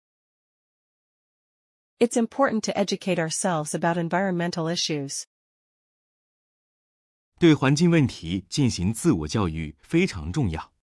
[1.99, 5.25] It's important to educate ourselves about environmental issues.
[7.39, 10.73] 对环境问题进行自我教育非常重要。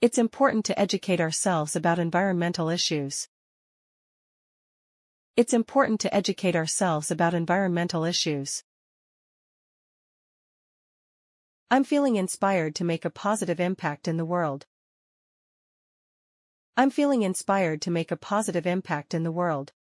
[0.00, 3.26] It's important to educate ourselves about environmental issues.
[5.36, 8.62] It's important to educate ourselves about environmental issues.
[11.68, 14.66] I'm feeling inspired to make a positive impact in the world.
[16.76, 19.72] I'm feeling inspired to make a positive impact in the world.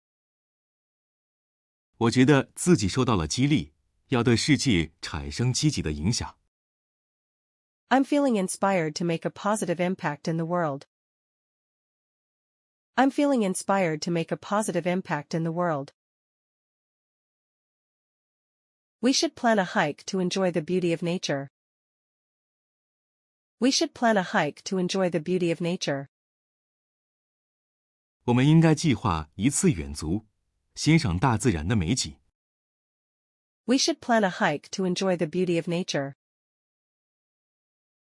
[1.97, 3.73] 我觉得自己受到了激励，
[4.09, 6.37] 要对世界产生积极的影响。
[7.89, 10.85] I'm feeling inspired to make a positive impact in the world.
[12.95, 15.93] I'm feeling inspired to make a positive impact in the world.
[18.99, 21.51] We should plan a hike to enjoy the beauty of nature.
[23.59, 26.07] We should plan a hike to enjoy the beauty of nature.
[28.25, 30.25] 我们应该计划一次远足，
[30.75, 32.19] 欣赏大自然的美景。
[33.65, 36.15] We should plan a hike to enjoy the beauty of nature.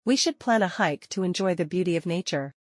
[0.03, 2.53] We should plan a hike to enjoy the beauty of nature.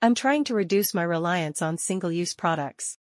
[0.00, 2.98] I'm trying to reduce my reliance on single-use products.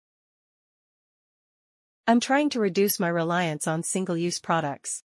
[2.07, 5.03] I'm trying to reduce my reliance on single-use products.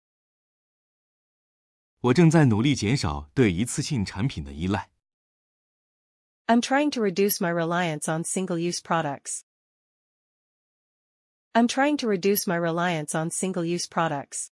[2.00, 4.90] 我正在努力减少对一次性产品的依赖。
[6.46, 9.42] I'm trying to reduce my reliance on single-use products.
[11.52, 14.50] I'm trying to reduce my reliance on single-use products.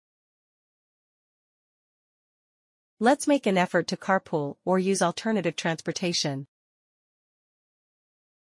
[3.00, 6.48] Let's make an effort to carpool or use alternative transportation.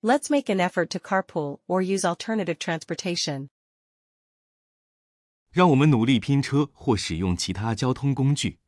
[0.02, 3.50] Let's make an effort to carpool or use alternative transportation.
[5.52, 8.60] 让我们努力拼车或使用其他交通工具。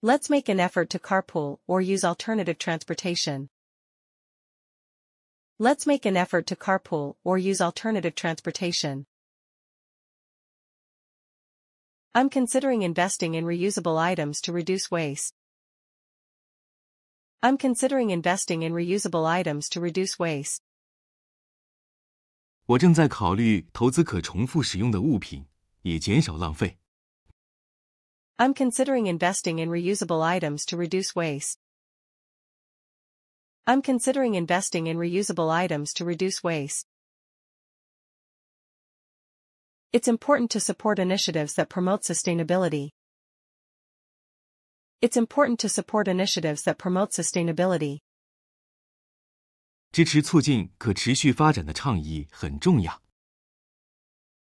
[0.00, 3.48] Let's make an effort to carpool or use alternative transportation.
[5.58, 9.06] Let's make an effort to carpool or use alternative transportation.
[12.14, 15.34] I'm considering investing in reusable items to reduce waste.
[17.40, 20.60] I'm considering investing in reusable items to reduce waste.
[22.66, 25.46] 我正在考虑投资可重复使用的物品，
[25.82, 26.78] 以减少浪费。
[28.38, 31.58] I'm considering investing in reusable items to reduce waste.
[33.64, 36.86] I'm considering investing in reusable items to reduce waste.
[39.92, 42.90] It's important to support initiatives that promote sustainability.
[45.00, 48.00] It's important to support initiatives that promote sustainability.
[49.92, 53.02] 支持促进可持续发展的倡议很重要。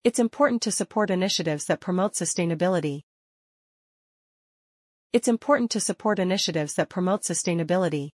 [0.03, 3.03] It's important to support initiatives that promote sustainability.
[5.13, 8.11] It's important to support initiatives that promote sustainability.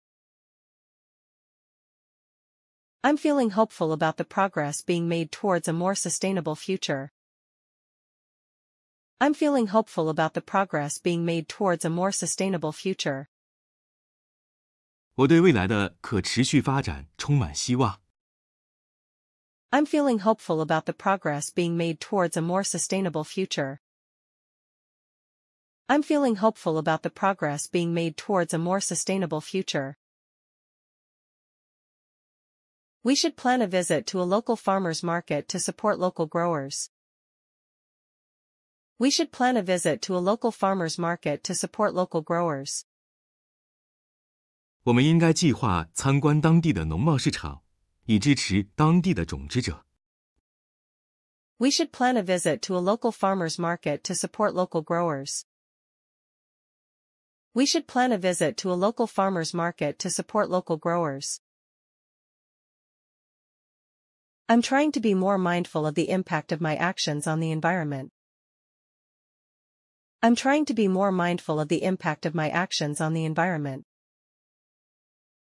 [3.04, 7.12] I'm feeling hopeful about the progress being made towards a more sustainable future.
[9.20, 13.28] I'm feeling hopeful about the progress being made towards a more sustainable future.
[15.16, 18.02] 我对未来的可持续发展充满希望。
[19.70, 23.80] I'm feeling hopeful about the progress being made towards a more sustainable future.
[25.88, 29.98] I'm feeling hopeful about the progress being made towards a more sustainable future.
[33.04, 36.90] We should plan a visit to a local farmer's market to support local growers.
[38.98, 42.84] We should plan a visit to a local farmer's market to support local growers.
[44.84, 47.64] 我们应该计划参观当地的农贸市场，
[48.06, 49.86] 以支持当地的种植者。
[51.58, 55.44] We should plan a visit to a local farmer's market to support local growers.
[57.54, 61.40] We should plan a visit to a local farmer's market to support local growers.
[64.48, 68.12] I'm trying to be more mindful of the impact of my actions on the environment.
[70.26, 73.86] I'm trying to be more mindful of the impact of my actions on the environment.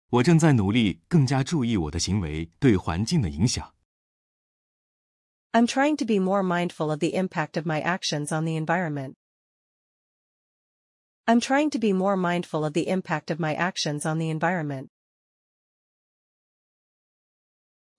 [0.09, 3.73] 我正在努力更加注意我的行为对环境的影响。
[5.51, 9.15] I'm trying to be more mindful of the impact of my actions on the environment.
[11.25, 14.89] I'm trying to be more mindful of the impact of my actions on the environment.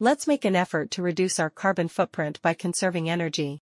[0.00, 3.60] Let's make an effort to reduce our carbon footprint by conserving energy.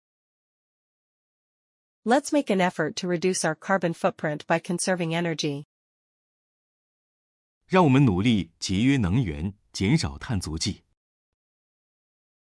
[2.07, 5.67] Let's make an effort to reduce our carbon footprint by conserving energy.
[7.67, 10.83] 让我们努力节约能源，减少碳足迹。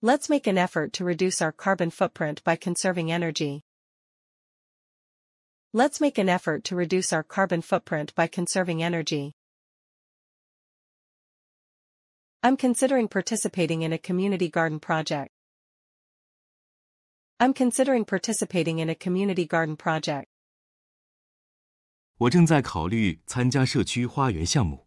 [0.01, 3.63] Let's make an effort to reduce our carbon footprint by conserving energy.
[5.73, 9.33] Let's make an effort to reduce our carbon footprint by conserving energy.
[12.43, 15.33] I'm considering participating in a community garden project.
[17.41, 20.29] I'm considering participating in a community garden project.
[22.19, 24.87] 我正在考虑参加社区花园项目。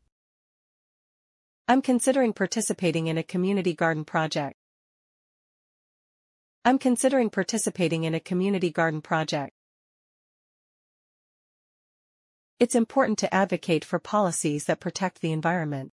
[1.68, 4.56] I'm considering participating in a community garden project.
[6.64, 9.54] I'm considering participating in a community garden project.
[12.60, 15.92] It's important to advocate for policies that protect the environment.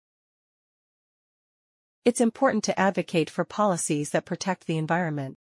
[2.04, 5.38] It's important to advocate for policies that protect the environment.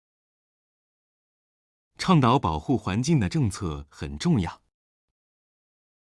[1.98, 4.62] 倡导保护环境的政策很重要。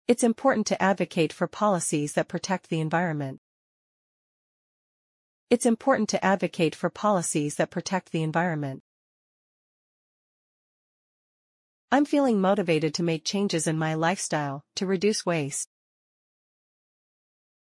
[0.06, 3.38] It's important to advocate for policies that protect the environment.
[5.48, 8.80] It's important to advocate for policies that protect the environment.
[11.90, 15.68] I'm feeling motivated to make changes in my lifestyle to reduce waste.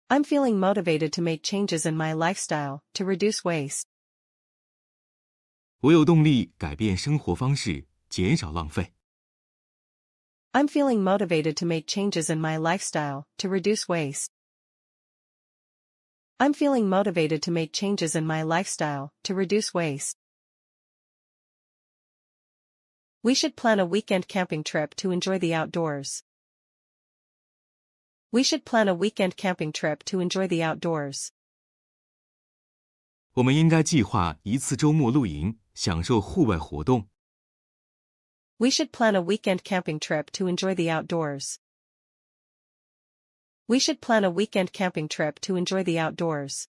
[0.09, 3.87] I'm feeling motivated to make changes in my lifestyle to reduce waste.
[5.79, 8.93] 我有动力改变生活方式， 减少浪费。
[10.51, 14.31] I'm feeling motivated to make changes in my lifestyle to reduce waste.
[16.37, 20.17] I'm feeling motivated to make changes in my lifestyle to reduce waste.
[23.21, 26.23] We should plan a weekend camping trip to enjoy the outdoors.
[28.31, 31.29] We should plan a weekend camping trip to enjoy the outdoors.
[33.33, 37.07] 我们应该计划一次周末露营，享受户外活动。
[38.59, 41.59] We should plan a weekend camping trip to enjoy the outdoors.
[43.67, 46.67] We should plan a weekend camping trip to enjoy the outdoors.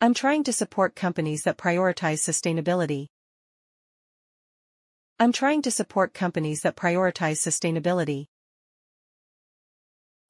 [0.00, 3.06] I'm trying to support companies that prioritize sustainability.
[5.20, 8.26] I'm trying to support companies that prioritize sustainability.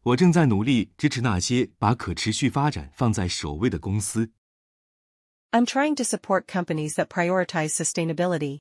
[0.02, 4.32] 我正在努力支持那些把可持续发展放在首位的公司。
[5.52, 8.58] I'm trying to support companies that prioritize sustainability.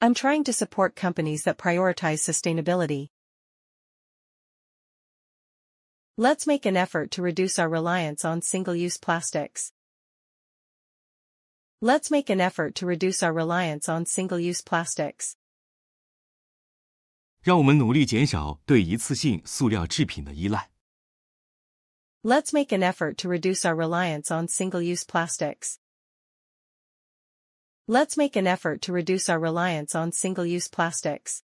[0.00, 3.08] I'm trying to support companies that prioritize sustainability.
[6.16, 9.72] Let's make an effort to reduce our reliance on single-use plastics.
[11.80, 15.36] Let's make an effort to reduce our reliance on single-use plastics.
[17.42, 20.70] 让我们努力减少对一次性塑料制品的依赖。
[22.24, 25.78] Let's make an effort to reduce our reliance on single-use plastics.
[27.88, 31.42] Let's make an effort to reduce our reliance on single-use plastics.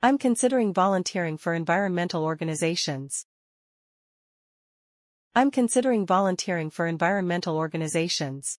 [0.00, 3.26] I'm considering volunteering for environmental organizations.
[5.34, 8.58] I'm considering volunteering for environmental organizations.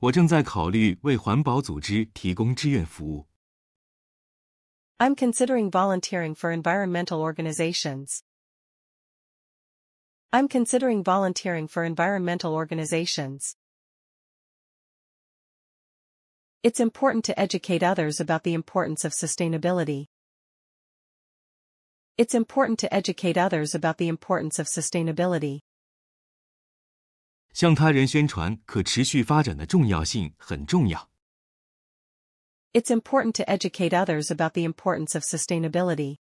[0.00, 3.26] 我正在考虑为环保组织提供志愿服务。
[5.00, 8.22] I'm considering volunteering for environmental organizations.
[10.32, 13.56] I'm considering volunteering for environmental organizations.
[16.62, 20.06] It's important to educate others about the importance of sustainability.
[22.16, 25.60] It's important to educate others about the importance of sustainability.
[27.52, 31.07] 向他人宣传可持续发展的重要性很重要。
[32.72, 36.16] It's important to educate others about the importance of sustainability.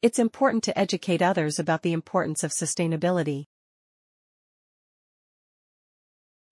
[0.00, 3.46] It's important to educate others about the importance of sustainability.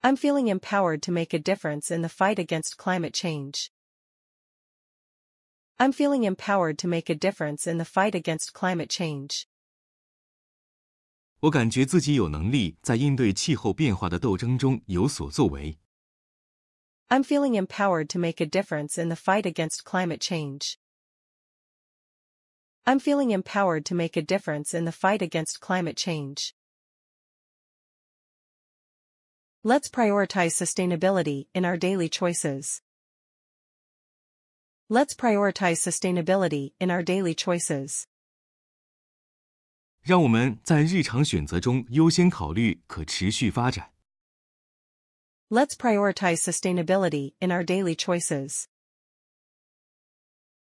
[0.03, 3.71] I'm feeling empowered to make a difference in the fight against climate change.
[5.79, 9.47] I'm feeling empowered to make a difference in the fight against climate change.
[11.41, 15.79] 我感觉自己有能力在应对气候变化的斗争中有所作为。
[17.11, 20.79] I'm feeling empowered to make a difference in the fight against climate change.
[22.85, 26.55] I'm feeling empowered to make a difference in the fight against climate change.
[29.65, 32.81] Let's prioritize sustainability in our daily choices.
[34.89, 38.07] Let's prioritize sustainability in our daily choices.
[40.03, 43.91] 让我们在日常选择中优先考虑可持续发展。
[45.51, 48.69] Let's prioritize sustainability in our daily choices.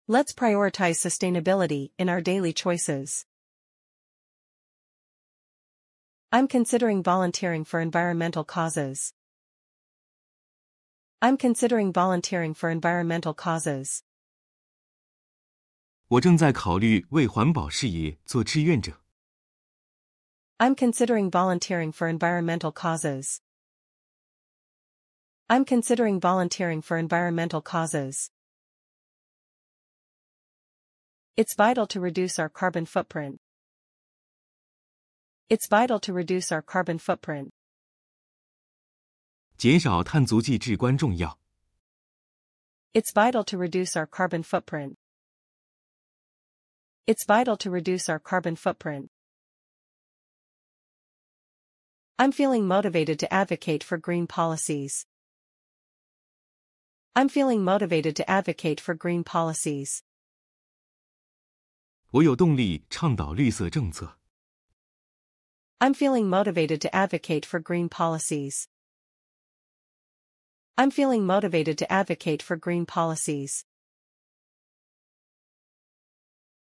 [0.06, 3.26] Let's prioritize sustainability in our daily choices.
[6.30, 9.12] I'm considering volunteering for environmental causes.
[11.20, 14.02] I'm considering volunteering for environmental causes.
[16.08, 19.02] 我正在考虑为环保事业做志愿者。
[20.58, 23.40] I'm considering volunteering for environmental causes.
[25.52, 28.30] I'm considering volunteering for environmental causes.
[31.36, 33.38] It's vital to reduce our carbon footprint.
[35.48, 37.50] It's vital to reduce our carbon footprint.
[39.56, 41.38] 减少碳足迹至关重要。
[42.92, 44.96] It's vital to reduce our carbon footprint.
[47.06, 49.08] It's vital to reduce our carbon footprint.
[52.18, 55.06] I'm feeling motivated to advocate for green policies.
[57.14, 60.02] I'm feeling motivated to advocate for green policies.
[62.10, 64.18] 我有动力倡导绿色政策。
[65.78, 68.68] I'm feeling motivated to advocate for green policies.
[70.76, 73.64] I'm feeling motivated to advocate for green policies.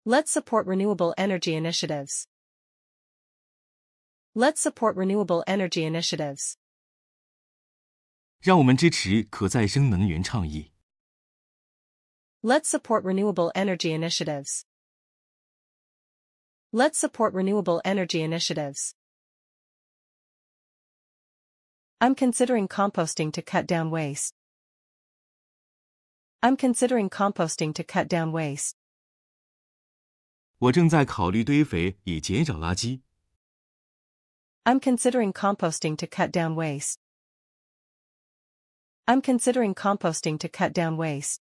[0.06, 2.28] Let's support renewable energy initiatives.
[4.36, 6.58] Let's support renewable energy initiatives.
[8.40, 10.72] 让我们支持可再生能源倡议。
[12.42, 14.66] Let's support renewable energy initiatives.
[16.72, 18.96] Let's support renewable energy initiatives.
[22.00, 24.34] I'm considering composting to cut down waste.
[26.42, 28.76] I'm considering composting to cut down waste.
[30.58, 33.02] 我正在考虑堆肥以减少垃圾。
[34.64, 36.96] I'm considering composting to cut down waste.
[39.08, 41.42] I'm considering composting to cut down waste.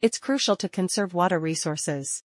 [0.00, 2.22] It's crucial to conserve water resources.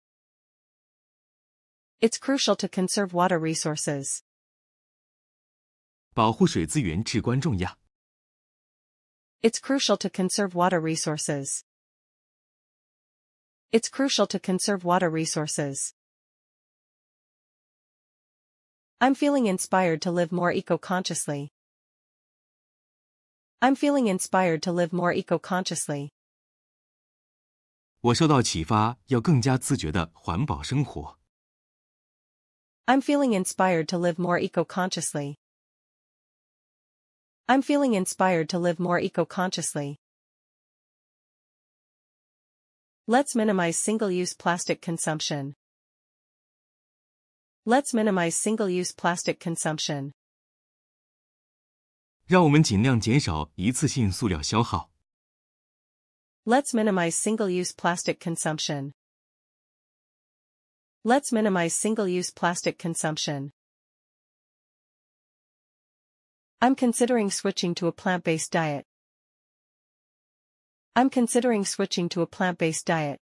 [2.01, 4.23] It's crucial to conserve water resources.
[6.15, 7.77] 保护水资源至关重要。
[9.43, 11.63] It's crucial to conserve water resources.
[13.71, 15.93] It's crucial to conserve water resources.
[18.99, 21.53] I'm feeling inspired to live more eco-consciously.
[23.61, 26.11] I'm feeling inspired to live more eco-consciously.
[28.01, 31.19] 我受到启发，要更加自觉的环保生活。
[32.87, 35.37] I'm feeling inspired to live more eco-consciously.
[37.47, 39.99] I'm feeling inspired to live more eco-consciously.
[43.09, 45.55] Let's minimize single-use plastic consumption.
[47.65, 50.13] Let's minimize single-use plastic consumption.
[52.31, 54.91] 让我们尽量减少一次性塑料消耗。
[56.45, 58.93] Let's minimize single-use plastic consumption.
[61.05, 63.53] Let's minimize single-use plastic consumption.
[66.61, 68.85] I'm considering switching to a plant-based diet.
[70.95, 73.19] I'm considering switching to a plant-based diet.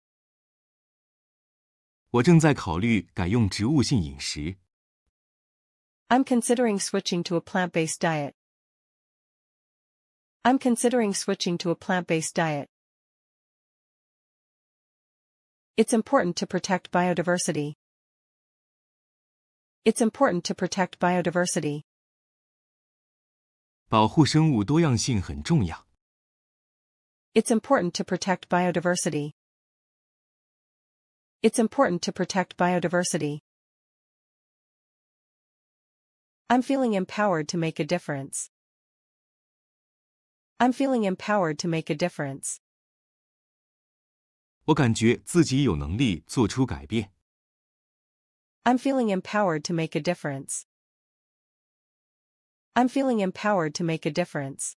[2.11, 4.57] 我正在考虑改用植物性饮食。
[6.09, 8.33] I'm considering switching to a plant-based diet.
[10.46, 12.68] I'm considering switching to a plant-based diet.
[15.76, 17.74] It's important to protect biodiversity.
[19.84, 21.82] It's important to protect biodiversity.
[23.88, 25.84] 保护生物多样性很重要。
[27.34, 29.32] It's important to protect biodiversity.
[31.42, 33.40] It's important to protect biodiversity.
[36.48, 38.48] I'm feeling empowered to make a difference.
[40.58, 42.60] I'm feeling empowered to make a difference.
[44.64, 47.12] 我感觉自己有能力做出改变。
[48.64, 50.64] I'm feeling empowered to make a difference.
[52.74, 54.76] I'm feeling empowered to make a difference.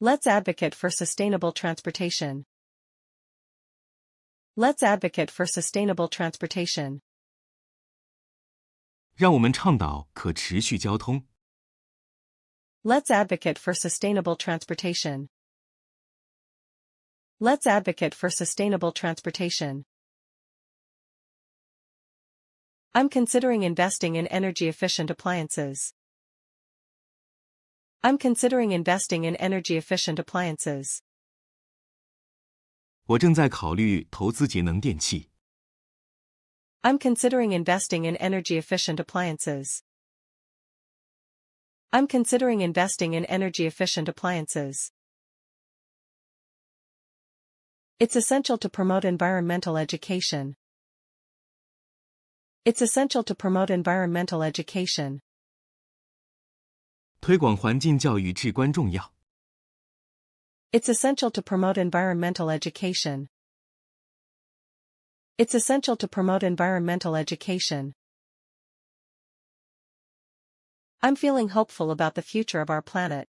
[0.00, 2.46] Let's advocate for sustainable transportation.
[4.56, 7.02] Let's advocate for sustainable transportation.
[9.14, 11.26] 让我们倡导可持续交通。
[12.84, 15.28] Let's advocate for sustainable transportation.
[17.38, 19.84] Let's advocate for sustainable transportation.
[22.92, 25.94] I'm considering investing in energy-efficient appliances.
[28.02, 31.02] I'm considering investing in energy-efficient appliances.
[33.06, 35.30] 我正在考虑投资节能电器。
[36.80, 39.82] I'm considering investing in energy-efficient appliances.
[41.94, 44.90] I'm considering investing in energy-efficient appliances.
[48.00, 50.56] It's essential to promote environmental education.
[52.64, 55.20] It's essential to promote environmental education.
[57.20, 59.12] 推广环境教育至关重要。
[60.72, 63.28] It's essential to promote environmental education.
[65.36, 67.92] It's essential to promote environmental education.
[71.04, 73.28] I'm feeling hopeful about the future of our planet.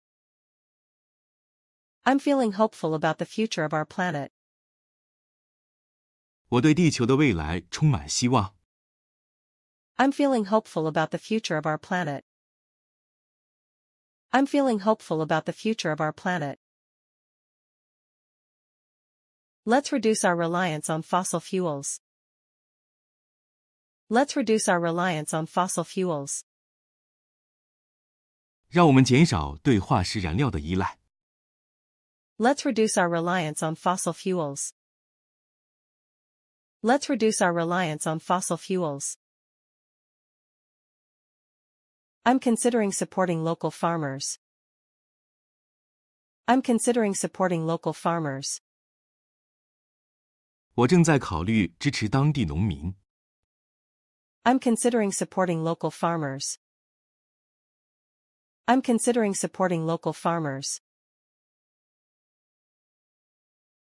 [2.06, 4.34] I'm feeling hopeful about the future of our planet.
[6.50, 8.54] 我对地球的未来充满希望。
[9.96, 12.24] I'm feeling hopeful about the future of our planet.
[14.32, 16.60] I'm feeling hopeful about the future of our planet.
[19.64, 22.02] Let's reduce our reliance on fossil fuels.
[24.10, 26.44] Let's reduce our reliance on fossil fuels.
[28.72, 30.98] 让我们减少对化石燃料的依赖。
[32.38, 34.72] Let's reduce our reliance on fossil fuels.
[36.82, 39.18] Let's reduce our reliance on fossil fuels.
[42.24, 44.38] I'm considering supporting local farmers.
[46.48, 48.60] I'm considering supporting local farmers.
[50.76, 52.96] 我正在考虑支持当地农民。
[54.44, 56.56] I'm considering supporting local farmers.
[58.68, 60.80] I'm considering supporting local farmers.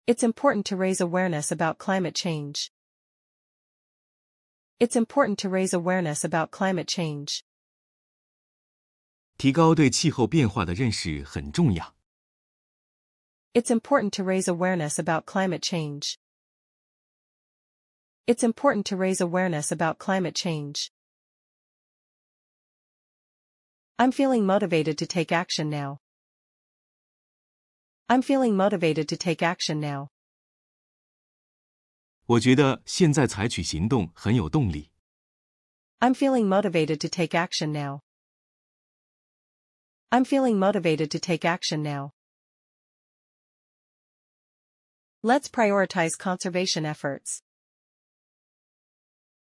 [0.06, 2.72] It's important to raise awareness about climate change.
[4.80, 7.44] It's important to raise awareness about climate change.
[9.36, 11.94] 提高对气候变化的认识很重要。
[13.52, 16.18] It's important to raise awareness about climate change.
[18.26, 20.90] It's important to raise awareness about climate change.
[24.00, 25.98] I'm feeling motivated to take action now.
[28.08, 30.08] I'm feeling motivated to take action now.
[32.24, 34.90] 我觉得现在采取行动很有动力。
[35.98, 38.00] I'm feeling motivated to take action now.
[40.08, 42.12] I'm feeling motivated to take action now.
[45.22, 47.42] Let's prioritize conservation efforts.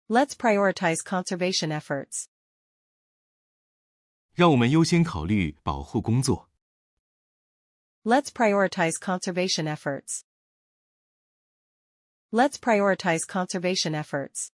[0.09, 2.27] Let's prioritize conservation efforts.
[4.39, 6.49] 让我们优先考虑保护工作。
[8.05, 10.21] Let's prioritize conservation efforts.
[12.31, 14.53] Let's prioritize conservation efforts.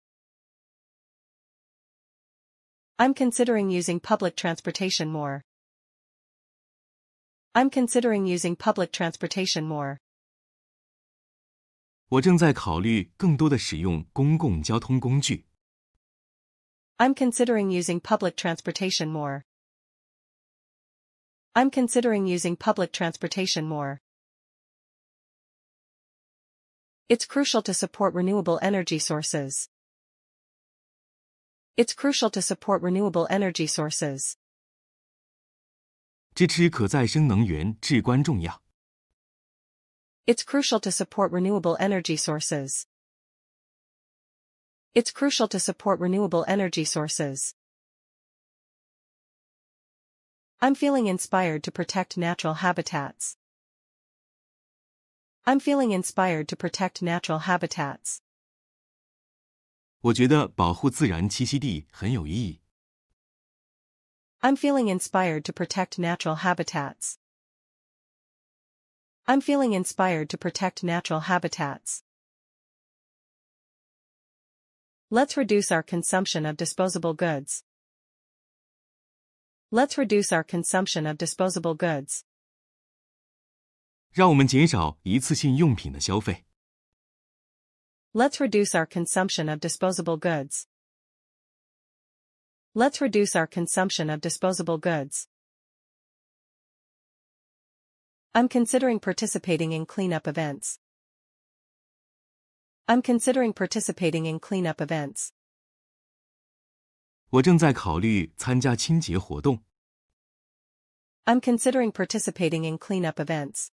[2.99, 5.45] I'm considering using public transportation more.
[7.55, 9.97] I'm considering using public transportation more.
[12.09, 15.47] 我正在考虑更多的使用公共交通工具。
[16.99, 19.45] I'm considering using public transportation more.
[21.53, 24.01] I'm considering using public transportation more.
[27.09, 29.69] It's crucial to support renewable energy sources.
[31.77, 34.37] It's crucial to support renewable energy sources.
[36.37, 38.63] 支持可再生能源至关重要。
[40.27, 42.87] It's crucial to support renewable energy sources.
[44.95, 47.55] It's crucial to support renewable energy sources.
[50.63, 53.39] I'm feeling inspired to protect natural habitats.
[55.47, 58.21] I'm feeling inspired to protect natural habitats.
[60.03, 62.61] 我觉得保护自然栖息地很有意义。
[64.41, 67.17] I'm feeling inspired to protect natural habitats.
[69.27, 72.03] I'm feeling inspired to protect natural habitats.
[75.09, 77.65] Let's reduce our consumption of disposable goods.
[79.72, 82.24] Let's reduce our consumption of disposable goods.
[84.12, 86.46] 让我们减少一次性用品的消费。
[88.14, 90.68] Let's reduce our consumption of disposable goods.
[92.74, 95.28] Let's reduce our consumption of disposable goods.
[98.34, 100.80] I'm considering participating in cleanup events.
[102.88, 105.32] I'm considering participating in cleanup events.
[107.30, 109.64] 我正在考虑参加清洁活动。
[111.26, 113.70] I'm considering participating in cleanup events.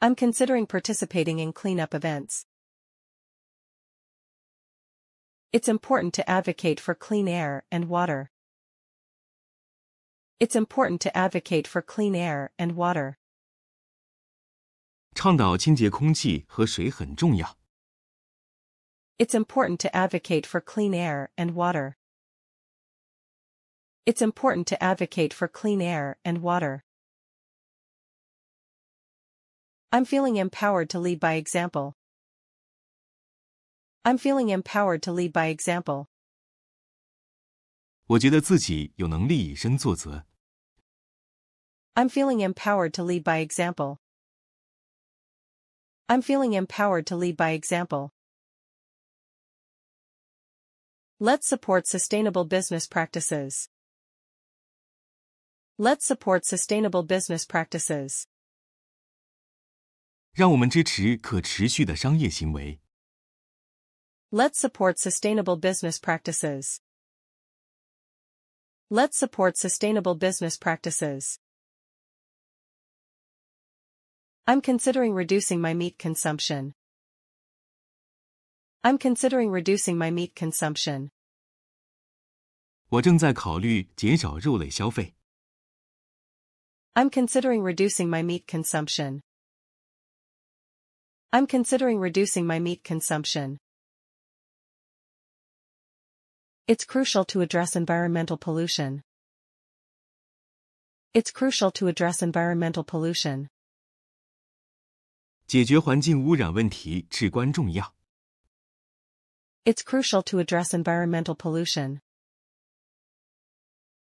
[0.00, 2.44] I'm considering participating in cleanup events.
[5.52, 8.30] It's important to advocate for clean air and water.
[10.38, 13.16] It's important to advocate for clean air and water.
[15.14, 17.56] 倡导清洁空气和水很重要。
[19.18, 21.96] It's important to advocate for clean air and water.
[24.04, 26.84] It's important to advocate for clean air and water.
[29.90, 31.96] I'm feeling empowered to lead by example.
[34.04, 36.08] I'm feeling empowered to lead by example.
[38.08, 40.24] 我觉得自己有能力以身作则。
[41.94, 43.98] I'm feeling empowered to lead by example.
[46.06, 48.10] I'm feeling empowered to lead by example.
[51.20, 53.68] Let's support sustainable business practices.
[55.78, 58.26] Let's support sustainable business practices.
[60.32, 62.78] 让我们支持可持续的商业行为。
[64.30, 66.80] Let's support sustainable business practices.
[68.90, 71.38] Let's support sustainable business practices.
[74.46, 76.74] I'm considering reducing my meat consumption.
[78.82, 81.10] I'm considering reducing my meat consumption.
[82.88, 85.14] 我正在考虑减少肉类消费。
[86.94, 89.20] I'm considering reducing my meat consumption.
[91.30, 93.58] I'm considering reducing my meat consumption.
[96.66, 99.02] It's crucial to address environmental pollution.
[101.12, 103.48] It's crucial to address environmental pollution.
[105.46, 107.94] 解决环境污染问题至关重要。
[109.64, 112.00] It's crucial to address environmental pollution.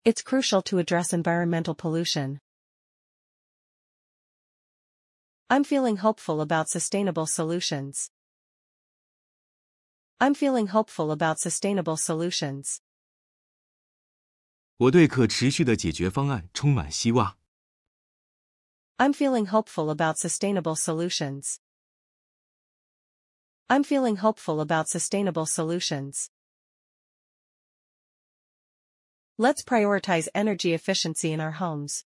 [0.06, 2.40] It's crucial to address environmental pollution.
[5.50, 8.10] I'm feeling hopeful about sustainable solutions.
[10.22, 12.82] I'm feeling hopeful about sustainable solutions.
[14.78, 17.38] 我对可持续的解决方案充满希望。
[18.98, 21.60] I'm feeling hopeful about sustainable solutions.
[23.70, 26.30] I'm feeling hopeful about sustainable solutions.
[29.38, 32.04] Let's prioritize energy efficiency in our homes.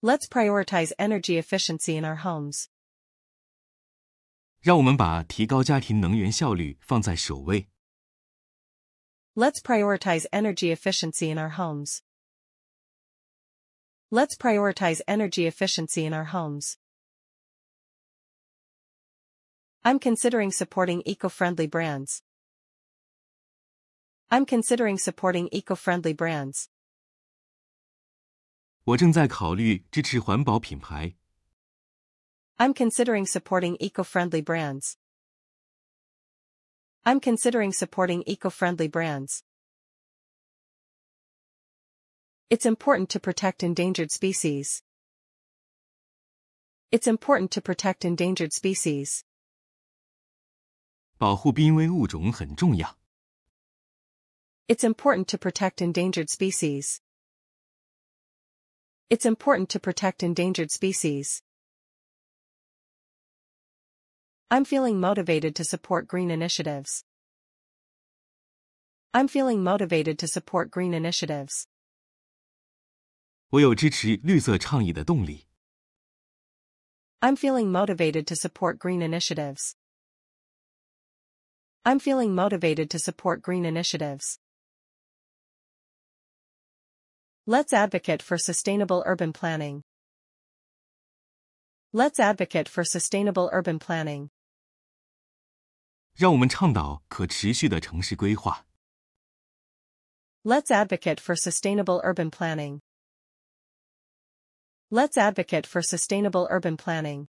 [0.00, 2.68] Let's prioritize energy efficiency in our homes.
[4.60, 7.68] 让我们把提高家庭能源效率放在首位。
[9.34, 12.00] Let's prioritize energy efficiency in our homes.
[14.10, 16.76] Let's prioritize energy efficiency in our homes.
[19.84, 22.22] I'm considering supporting eco-friendly brands.
[24.30, 26.68] I'm considering supporting eco-friendly brands.
[28.84, 31.14] 我正在考虑支持环保品牌。
[32.56, 34.96] I'm considering supporting eco-friendly brands.
[37.04, 39.42] I'm considering supporting eco-friendly brands.
[42.50, 44.82] It's important to protect endangered species.
[46.90, 49.24] It's important to protect endangered species.
[51.22, 52.98] 保护濒危物种很重要。
[54.68, 57.00] It's important to protect endangered species.
[59.08, 61.40] It's important to protect endangered species.
[64.50, 67.02] I'm feeling motivated to support green initiatives.
[69.12, 71.66] I'm feeling motivated to support green initiatives.
[73.50, 75.46] 我有支持绿色倡议的动力。
[77.20, 79.74] I'm feeling motivated to support green initiatives.
[81.84, 84.38] I'm feeling motivated to support green initiatives.
[87.46, 89.82] Let's advocate for sustainable urban planning.
[91.92, 94.30] Let's advocate for sustainable urban planning.
[96.14, 98.66] 让我们倡导可持续的城市规划。
[100.44, 102.80] Let's advocate for sustainable urban planning.
[104.90, 107.28] Let's advocate for sustainable urban planning.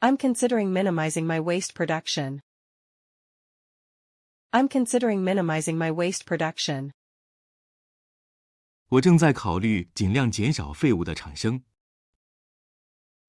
[0.00, 2.40] I'm considering minimizing my waste production.
[4.52, 6.92] I'm considering minimizing my waste production.
[8.88, 11.62] 我正在考虑尽量减少废物的产生。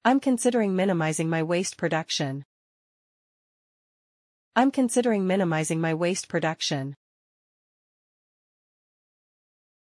[0.02, 2.44] I'm considering minimizing my waste production.
[4.54, 6.94] I'm considering minimizing my waste production.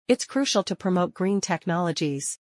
[0.07, 2.39] It's crucial to promote green technologies.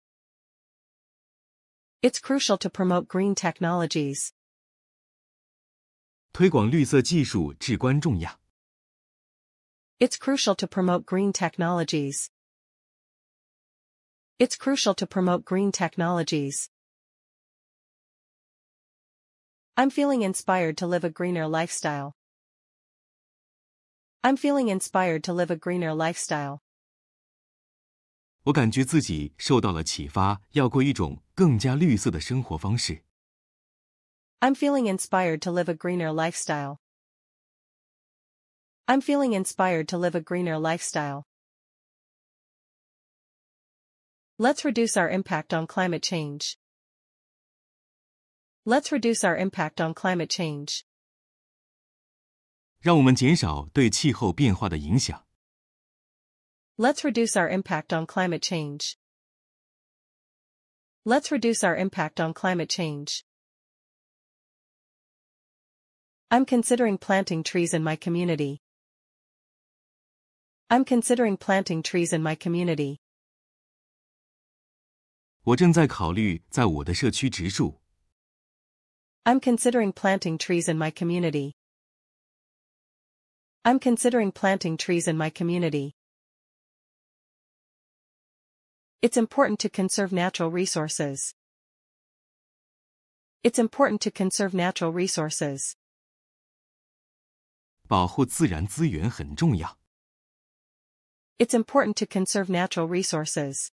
[2.03, 4.33] It's crucial to promote green technologies.
[6.33, 8.41] 推广绿色技术至关重要。
[9.99, 12.29] It's crucial to promote green technologies.
[14.39, 16.69] It's crucial to promote green technologies.
[19.77, 22.15] I'm feeling inspired to live a greener lifestyle.
[24.23, 26.61] I'm feeling inspired to live a greener lifestyle.
[28.45, 33.05] 我感觉自己受到了启发，要过一种更加绿色的生活方式。
[34.41, 36.79] I'm feeling inspired to live a greener lifestyle.
[38.87, 41.25] I'm feeling inspired to live a greener lifestyle.
[44.37, 46.59] Let's reduce our impact on climate change.
[48.67, 50.83] Let's reduce our impact on climate change.
[52.81, 55.25] 让我们减少对气候变化的影响。
[56.79, 58.97] Let's reduce our impact on climate change.
[61.05, 63.25] Let's reduce our impact on climate change.
[66.31, 68.61] I'm considering planting trees in my community.
[70.69, 72.99] I'm considering planting trees in my community.
[75.45, 77.81] 我正在考虑在我的社区植树。
[79.25, 81.53] I'm considering planting trees in my community.
[83.63, 85.95] I'm considering planting trees in my community.
[89.03, 91.35] It's important to conserve natural resources.
[93.43, 95.77] It's important to conserve natural resources.
[97.87, 99.79] 保护自然资源很重要。
[101.39, 103.71] It's important to conserve natural resources.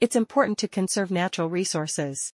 [0.00, 2.32] It's important to conserve natural resources.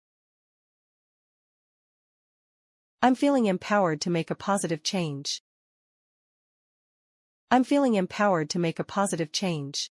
[3.01, 5.41] I'm feeling empowered to make a positive change.
[7.49, 9.89] I'm feeling empowered to make a positive change.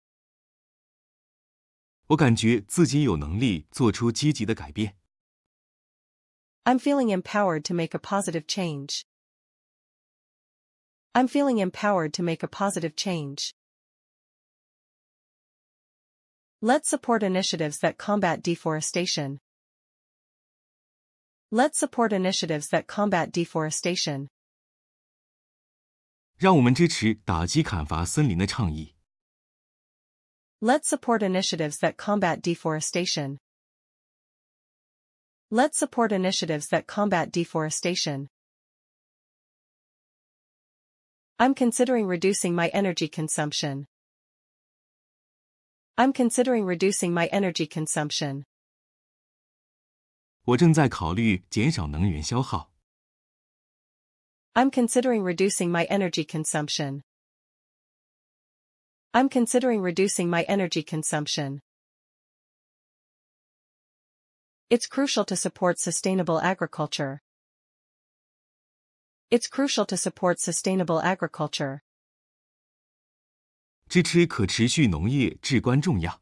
[2.08, 4.96] 我感觉自己有能力做出积极的改变。
[6.64, 9.04] I'm feeling empowered to make a positive change.
[11.14, 13.54] I'm feeling empowered to make a positive change.
[16.62, 19.40] Let's support initiatives that combat deforestation.
[21.52, 24.30] Let's support initiatives that combat deforestation.
[26.38, 28.95] 让我们支持打击砍伐森林的倡议。
[30.62, 33.38] Let's support initiatives that combat deforestation.
[35.50, 38.28] Let's support initiatives that combat deforestation.
[41.40, 43.88] I'm considering reducing my energy consumption.
[45.98, 48.46] I'm considering reducing my energy consumption.
[50.46, 52.72] 我正在考虑减少能源消耗。
[54.54, 57.02] I'm considering reducing my energy consumption.
[59.16, 61.62] I'm considering reducing my energy consumption.
[64.70, 67.22] It's crucial to support sustainable agriculture.
[69.30, 71.82] It's crucial to support sustainable agriculture.
[73.90, 76.22] 支持可持续农业至关重要。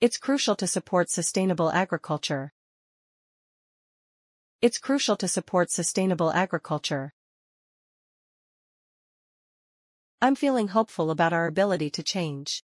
[0.00, 2.52] It's crucial to support sustainable agriculture.
[4.62, 7.12] It's crucial to support sustainable agriculture.
[10.20, 12.62] I'm feeling hopeful about our ability to change.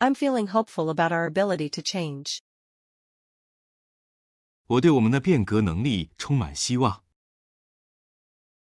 [0.00, 2.42] I'm feeling hopeful about our ability to change.
[4.66, 7.02] 我对我们的变革能力充满希望。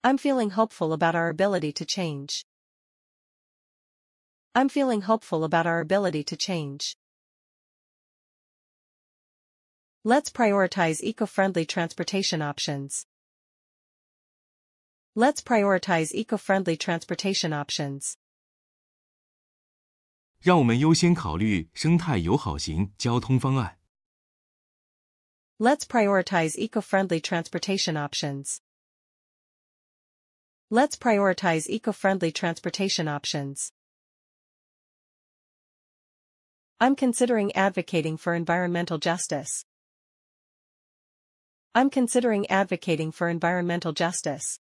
[0.03, 2.45] I'm feeling hopeful about our ability to change.
[4.55, 6.97] I'm feeling hopeful about our ability to change.
[10.05, 13.05] Let's prioritize eco-friendly transportation options.
[15.15, 18.17] Let's prioritize eco-friendly transportation options.
[20.41, 23.79] 让我们优先考虑生态友好型交通方案。
[25.59, 28.61] Let's prioritize eco-friendly transportation options.
[30.71, 33.73] Let's prioritize eco-friendly transportation options.
[36.79, 39.65] I'm considering advocating for environmental justice.
[41.75, 44.61] I'm considering advocating for environmental justice.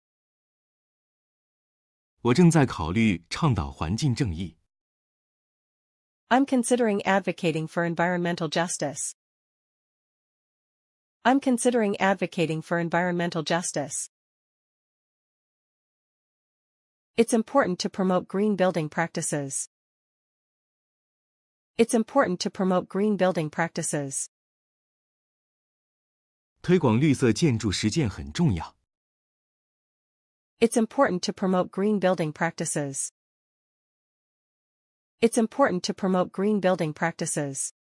[2.26, 4.58] 我正在考虑倡导环境正义。
[6.30, 9.14] I'm considering advocating for environmental justice.
[11.24, 14.10] I'm considering advocating for environmental justice.
[17.18, 19.68] It's important to promote green building practices.
[21.78, 24.30] It's important to promote green building practices.
[26.62, 28.75] 推广绿色建筑实践很重要。
[30.60, 33.12] It's important to promote green building practices.
[35.22, 37.74] It's important to promote green building practices.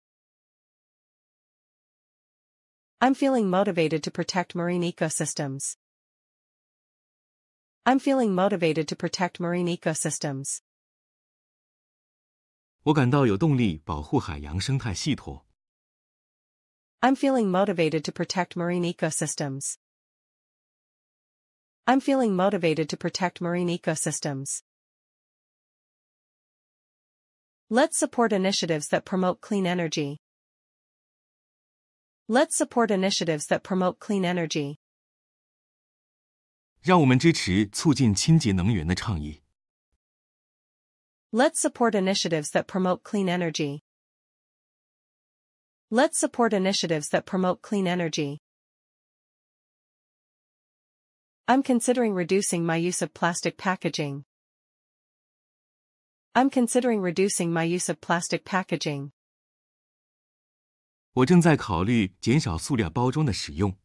[2.99, 5.75] I'm feeling motivated to protect marine ecosystems.
[7.83, 10.61] I'm feeling motivated to protect marine ecosystems.
[12.83, 15.45] 我感到有动力保护海洋生态系统。
[16.99, 19.77] I'm feeling motivated to protect marine ecosystems.
[21.87, 24.61] I'm feeling motivated to protect marine ecosystems.
[27.69, 30.17] Let's support initiatives that promote clean energy.
[32.27, 34.77] Let's support initiatives that promote clean energy.
[36.81, 39.41] 让我们支持促进清洁能源的倡议。
[41.31, 43.81] Let's support initiatives that promote clean energy.
[45.89, 48.39] Let's support initiatives that promote clean energy.
[51.47, 54.23] I'm considering reducing my use of plastic packaging.
[56.33, 59.11] I'm considering reducing my use of plastic packaging.
[61.13, 63.75] 我正在考虑减少塑料包装的使用。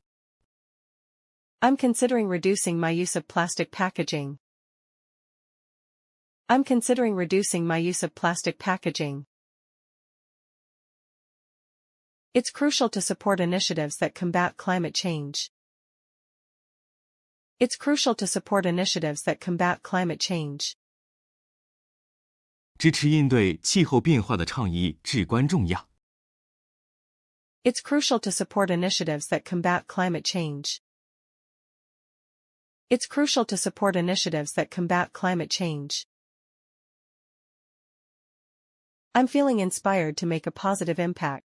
[1.59, 4.39] I'm considering reducing my use of plastic packaging.
[6.49, 9.27] I'm considering reducing my use of plastic packaging.
[12.33, 15.51] It's crucial to support initiatives that combat climate change.
[17.61, 20.77] It's crucial to support initiatives that combat climate change.
[22.79, 25.89] 支持应对气候变化的倡议至关重要。
[27.63, 30.81] It's crucial to support initiatives that combat climate change.
[32.89, 36.07] It's crucial to support initiatives that combat climate change.
[39.15, 41.43] I'm feeling inspired to make a positive impact.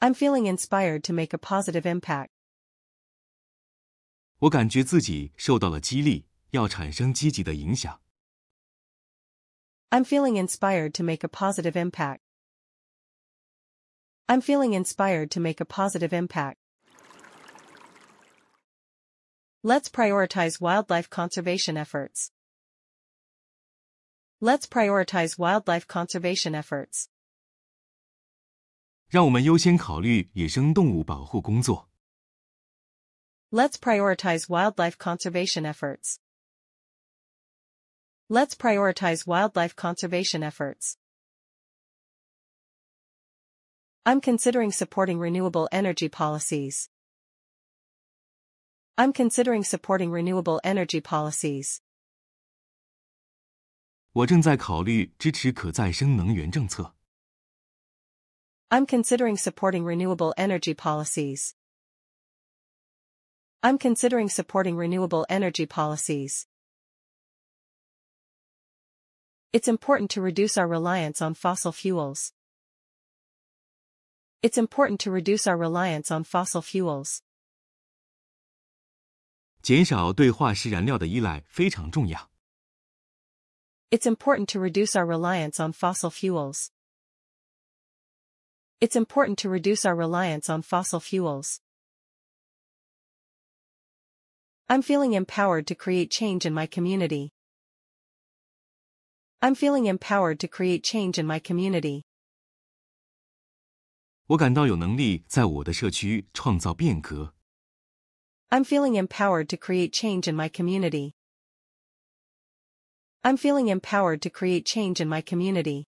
[0.00, 2.29] I'm feeling inspired to make a positive impact.
[4.40, 8.00] 我感觉自己受到了激励，要产生积极的影响。
[9.90, 12.20] I'm feeling inspired to make a positive impact.
[14.26, 16.56] I'm feeling inspired to make a positive impact.
[19.62, 22.30] Let's prioritize wildlife conservation efforts.
[24.40, 27.06] Let's prioritize wildlife conservation efforts.
[29.08, 31.88] 让我们优先考虑野生动物保护工作。
[33.52, 36.18] Let's prioritize wildlife conservation efforts.
[38.28, 40.96] Let's prioritize wildlife conservation efforts.
[44.04, 46.88] I'm considering supporting renewable energy policies.
[48.98, 51.80] I'm considering supporting renewable energy policies.
[54.12, 56.94] 我正在考虑支持可再生能源政策。
[58.70, 61.54] I'm considering supporting renewable energy policies.
[63.62, 66.46] I'm considering supporting renewable energy policies.
[69.52, 72.32] It's important to reduce our reliance on fossil fuels.
[74.42, 77.22] It's important to reduce our reliance on fossil fuels.
[79.62, 82.30] 减少对化石燃料的依赖非常重要。
[83.90, 86.70] It's important to reduce our reliance on fossil fuels.
[88.78, 91.60] It's important to reduce our reliance on fossil fuels.
[94.70, 97.32] I'm feeling empowered to create change in my community.
[99.40, 102.02] I'm feeling empowered to create change in my community.
[104.28, 107.32] 我感到有能力在我的社区创造变革。
[108.48, 111.12] I'm feeling empowered to create change in my community.
[113.22, 115.84] I'm feeling empowered to create change in my community.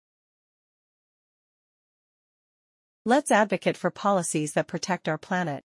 [3.05, 5.63] Let's advocate for policies that protect our planet.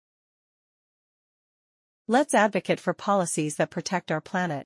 [2.08, 4.66] Let's advocate for policies that protect our planet.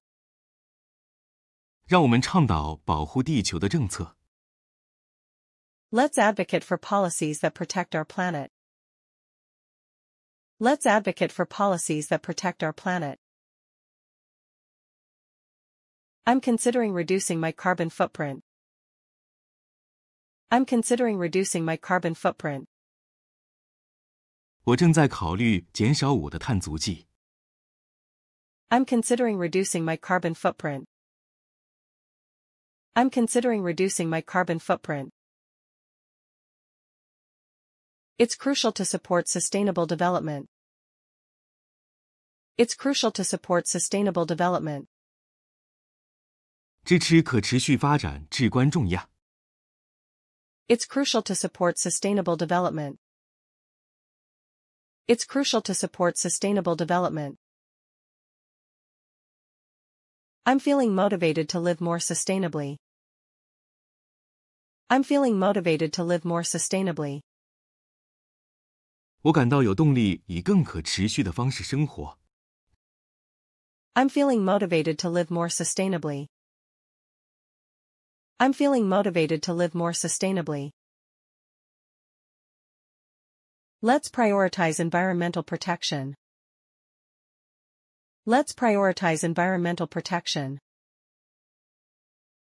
[1.86, 4.16] 让我们倡导保护地球的政策。
[5.92, 8.50] Let's advocate for policies that protect our planet.
[10.58, 13.20] Let's advocate for policies that protect our planet.
[16.26, 18.42] I'm considering reducing my carbon footprint.
[20.50, 22.68] I'm considering reducing my carbon footprint.
[24.64, 27.07] 我正在考虑减少我的碳足迹。
[28.70, 30.86] I'm considering reducing my carbon footprint.
[32.96, 35.12] I'm considering reducing my carbon footprint.
[38.18, 40.48] It's crucial to support sustainable development.
[42.58, 44.88] It's crucial to support sustainable development.
[46.86, 49.10] 支持可持续发展至关重要。
[50.68, 52.98] It's crucial to support sustainable development.
[55.08, 57.38] It's crucial to support sustainable development.
[60.48, 62.78] I'm feeling motivated to live more sustainably.
[64.90, 67.22] I'm feeling motivated to live more sustainably.
[69.22, 72.18] 我感到有动力以更可持续的方式生活。
[73.94, 76.28] I'm feeling motivated to live more sustainably.
[78.38, 80.72] I'm feeling motivated to live more sustainably.
[83.82, 86.16] Let's prioritize environmental protection.
[88.28, 90.60] Let's prioritize environmental protection.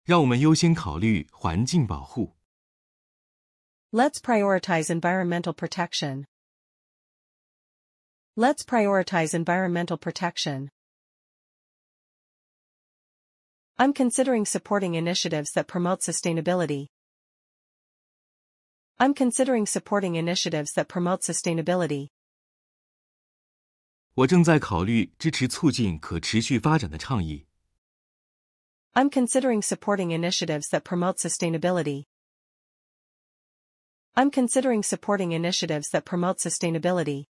[0.04, 2.36] 让我们优先考虑环境保护。
[3.92, 6.26] Let's prioritize environmental protection.
[8.36, 10.70] Let's prioritize environmental protection.
[13.78, 16.88] I'm considering supporting initiatives that promote sustainability.
[19.00, 22.08] I'm considering supporting initiatives that promote sustainability.
[24.14, 27.46] 我正在考虑支持促进可持续发展的倡议。
[28.94, 32.06] I'm considering supporting initiatives that promote sustainability.
[34.16, 37.28] I'm considering supporting initiatives that promote sustainability.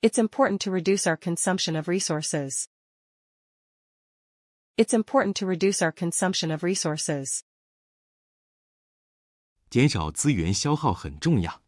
[0.00, 2.66] It's important to reduce our consumption of resources.
[4.78, 7.42] It's important to reduce our consumption of resources.
[9.68, 11.60] 减少资源消耗很重要。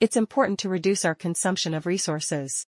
[0.00, 2.66] It's important to reduce our consumption of resources.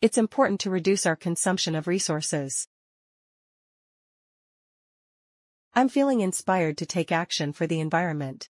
[0.00, 2.68] It's important to reduce our consumption of resources.
[5.74, 8.48] I'm feeling inspired to take action for the environment.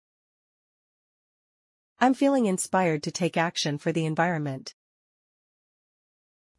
[1.99, 4.73] I'm feeling inspired to take action for the environment.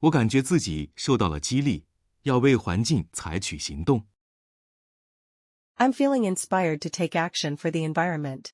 [0.01, 1.85] 我感觉自己受到了激励，
[2.23, 4.07] 要为环境采取行动。
[5.77, 8.53] I'm feeling inspired to take action for the environment.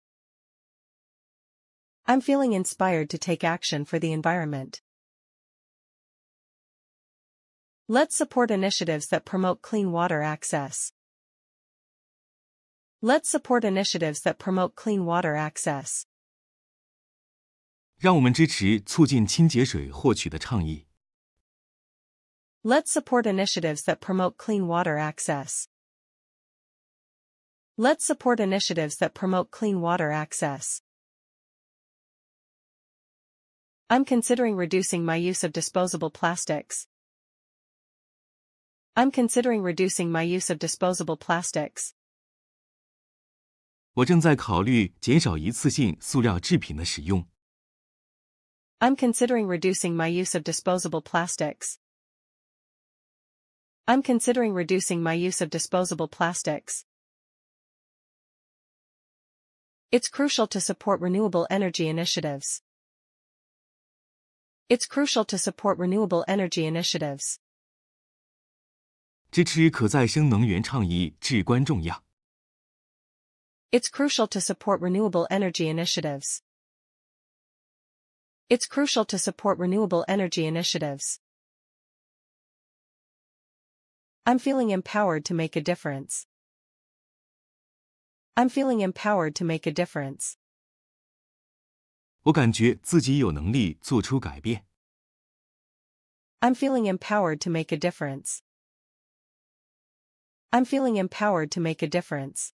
[2.06, 4.80] I'm feeling inspired to take action for the environment.
[7.88, 10.92] Let's support initiatives that promote clean water access.
[13.00, 16.06] Let's support initiatives that promote clean water access.
[17.98, 20.86] 让我们支持促进清洁水获取的倡议。
[22.62, 25.68] Let's support initiatives that promote clean water access.
[27.76, 30.80] Let's support initiatives that promote clean water access.
[33.90, 36.86] I'm considering reducing my use of disposable plastics.
[38.96, 41.92] I'm considering reducing my use of disposable plastics.
[43.94, 47.26] 我正在考虑减少一次性塑料制品的使用。
[48.78, 51.78] I'm considering reducing my use of disposable plastics.
[53.86, 56.84] I'm considering reducing my use of disposable plastics.
[59.90, 62.60] It's crucial to support renewable energy initiatives.
[64.70, 67.38] It's crucial to support renewable energy initiatives.
[69.30, 72.02] 支持可再生能源倡议至关重要。
[73.70, 76.40] It's crucial to support renewable energy initiatives.
[78.48, 81.18] It's crucial to support renewable energy initiatives.
[84.24, 86.26] I'm feeling empowered to make a difference.
[88.36, 90.36] I'm feeling empowered to make a difference.
[92.22, 94.66] 我感觉自己有能力做出改变。
[96.40, 98.40] I'm feeling empowered to make a difference.
[100.50, 102.52] I'm feeling empowered to make a difference.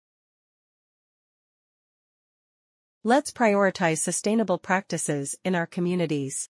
[3.03, 6.49] Let's prioritize sustainable practices in our communities.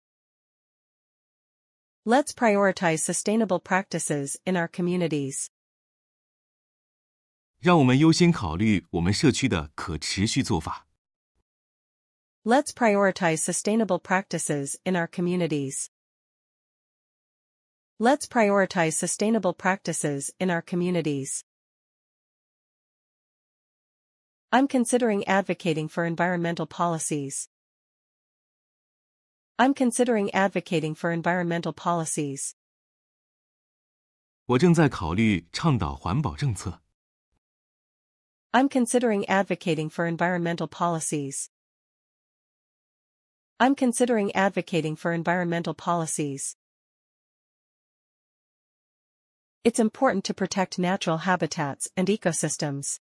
[2.05, 5.49] Let's prioritize sustainable practices in our communities.
[7.59, 10.87] 让我们优先考虑我们社区的可持续做法。
[12.45, 15.91] Let's prioritize sustainable practices in our communities.
[17.99, 21.45] Let's prioritize sustainable practices in our communities.
[24.53, 27.49] I'm considering advocating for environmental policies.
[29.59, 32.55] I'm considering advocating for environmental policies.
[34.47, 36.81] 我正在考虑倡导环保政策。
[38.53, 41.49] I'm considering advocating for environmental policies.
[43.61, 46.57] I'm considering advocating for environmental policies.
[49.65, 53.01] It's important to protect natural habitats and ecosystems.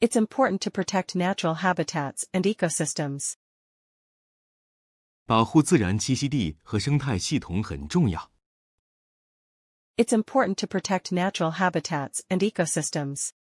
[0.00, 3.36] It's important to protect natural habitats and ecosystems.
[5.26, 8.30] 保护自然栖息地和生态系统很重要。
[9.96, 13.32] It's important to protect natural habitats and ecosystems.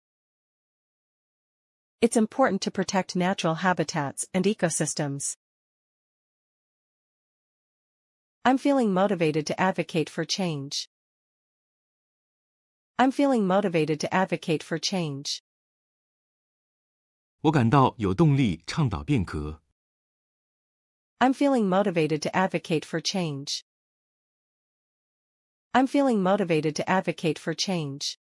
[2.01, 5.35] It's important to protect natural habitats and ecosystems.
[8.45, 10.89] I'm feeling motivated to advocate for change.
[12.99, 15.41] I'm feeling motivated to advocate for change.
[17.41, 19.61] 我感到有动力倡导变革。
[21.19, 23.63] I'm feeling motivated to advocate for change.
[25.73, 28.17] I'm feeling motivated to advocate for change.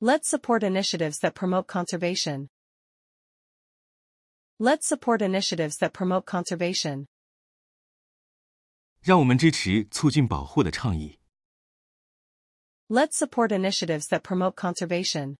[0.00, 2.48] Let's support initiatives that promote conservation.
[4.58, 7.06] Let's support initiatives that promote conservation.
[9.00, 11.18] 让我们支持促进保护的倡议。
[12.88, 15.36] Let's support initiatives that promote conservation.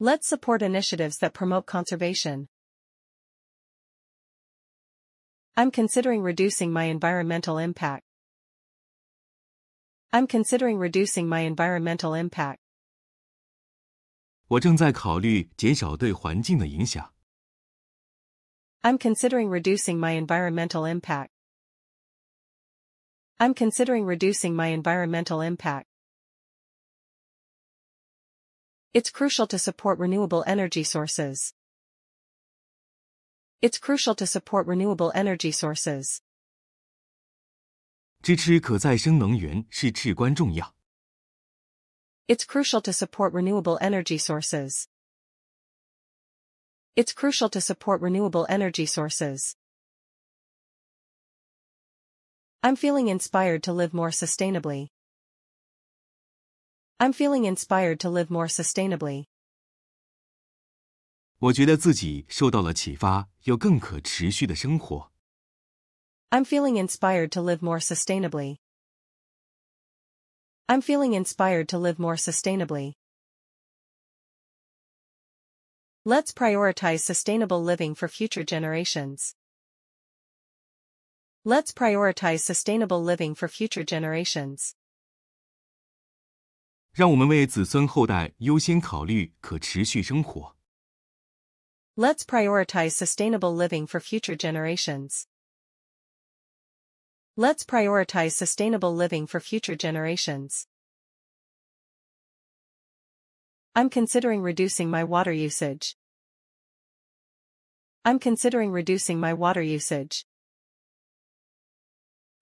[0.00, 2.48] Let's support initiatives that promote conservation.
[5.56, 8.02] I'm considering reducing my environmental impact.
[10.10, 12.58] I'm considering reducing my environmental impact.
[14.48, 17.12] 我正在考虑减少对环境的影响。
[18.82, 21.30] I'm considering reducing my environmental impact.
[23.38, 25.86] I'm considering reducing my environmental impact.
[28.92, 31.52] It's crucial to support renewable energy sources.
[33.60, 36.20] It's crucial to support renewable energy sources.
[38.22, 40.74] 支持可再生能源是至关重要。
[42.26, 44.86] It's crucial to support renewable energy sources.
[46.94, 49.54] It's crucial to support renewable energy sources.
[52.62, 54.88] I'm feeling inspired to live more sustainably.
[56.98, 59.26] I'm feeling inspired to live more sustainably.
[61.40, 65.07] 我觉得自己受到了启发，有更可持续的生活。
[66.30, 68.56] I'm feeling inspired to live more sustainably.
[70.68, 72.94] I'm feeling inspired to live more sustainably.
[76.04, 79.34] Let's prioritize sustainable living for future generations.
[81.44, 84.74] Let's prioritize sustainable living for future generations.
[86.92, 90.56] 让我们为子孙后代优先考虑可持续生活。
[91.96, 95.26] Let's prioritize sustainable living for future generations.
[97.38, 100.68] Let's prioritize sustainable living for future generations.
[103.74, 105.96] I'm considering reducing my water usage.
[108.04, 110.26] I'm considering reducing my water usage.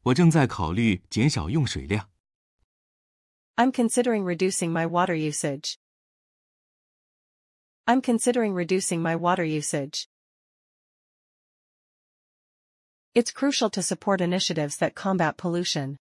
[0.03, 2.11] 我正在考虑减少用水量。
[3.55, 5.79] I'm considering reducing my water usage.
[7.87, 10.09] I'm considering reducing my water usage.
[13.17, 15.97] It's crucial to support initiatives that combat pollution.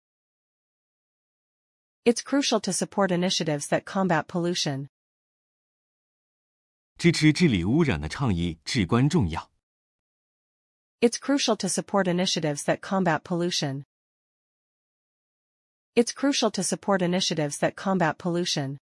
[2.04, 4.88] It's crucial to support initiatives that combat pollution.
[6.98, 9.50] 支持治理污染的倡议至关重要。
[11.00, 13.84] It's crucial to support initiatives that combat pollution.
[15.94, 18.78] It's crucial to support initiatives that combat pollution.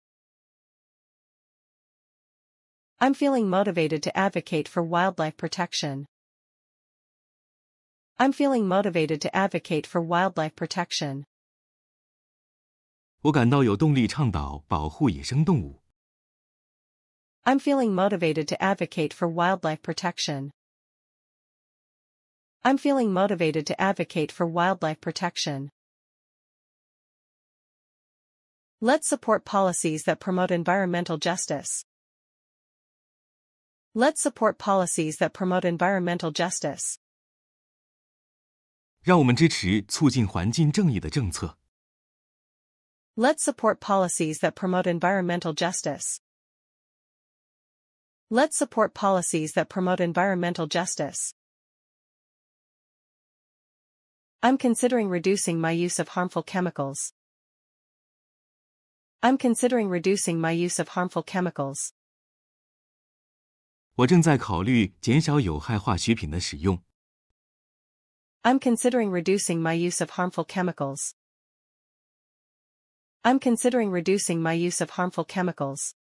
[2.98, 6.06] I'm feeling motivated to advocate for wildlife protection.
[8.16, 11.24] I'm feeling motivated to advocate for wildlife protection.
[13.22, 15.80] 我感到有动力倡导保护野生动物。
[17.44, 20.50] I'm feeling motivated to advocate for wildlife protection.
[22.62, 25.70] I'm feeling motivated to advocate for wildlife protection.
[28.82, 31.84] Let's support policies that promote environmental justice.
[33.94, 36.98] Let's support policies that promote environmental justice.
[39.04, 41.58] 让我们支持促进环境正义的政策。
[43.16, 46.20] Let's support policies that promote environmental justice.
[48.30, 51.32] Let's support policies that promote environmental justice.
[54.40, 57.12] I'm considering reducing my use of harmful chemicals.
[59.22, 61.92] I'm considering reducing my use of harmful chemicals.
[63.96, 66.82] 我正在考虑减少有害化学品的使用。
[68.44, 71.14] I'm considering reducing my use of harmful chemicals.
[73.22, 75.94] I'm considering reducing my use of harmful chemicals.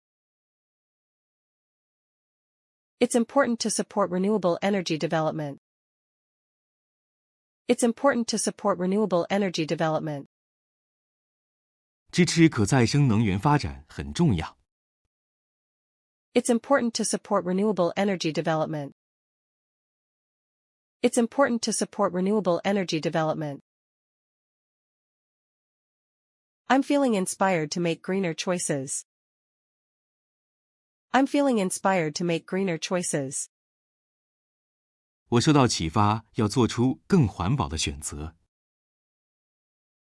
[3.00, 5.58] It's important to support renewable energy development.
[7.68, 10.26] It's important to support renewable energy development.
[12.10, 14.56] 支持可再生能源发展很重要。
[16.34, 18.92] It's important to support renewable energy development.
[21.02, 23.60] It's important to support renewable energy development.
[26.68, 29.04] I'm feeling inspired to make greener choices.
[31.12, 33.48] I'm feeling inspired to make greener choices.
[35.30, 38.34] 我受到启发，要做出更环保的选择。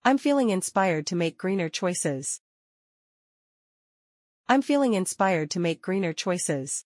[0.03, 2.39] I'm feeling inspired to make greener choices.
[4.47, 6.85] I'm feeling inspired to make greener choices.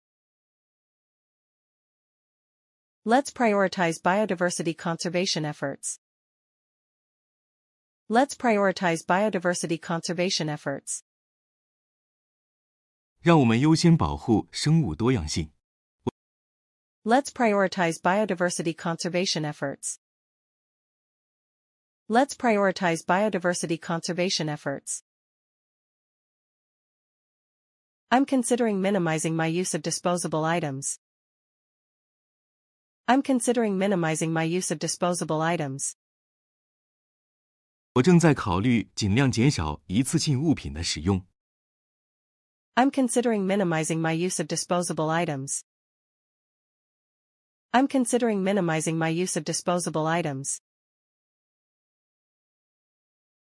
[3.05, 5.99] Let's prioritize biodiversity conservation efforts.
[8.09, 11.03] Let's prioritize biodiversity conservation efforts.
[13.21, 15.51] 让我们优先保护生物多样性。
[17.03, 19.97] Let's prioritize biodiversity conservation efforts.
[22.07, 25.03] Let's prioritize biodiversity conservation efforts.
[28.09, 30.99] I'm considering minimizing my use of disposable items.
[33.05, 35.93] I'm considering minimizing my use of disposable items.
[37.95, 41.25] 我正在考虑尽量减少一次性物品的使用。
[42.75, 45.63] I'm considering minimizing my use of disposable items.
[47.73, 50.61] I'm considering minimizing my use of disposable items.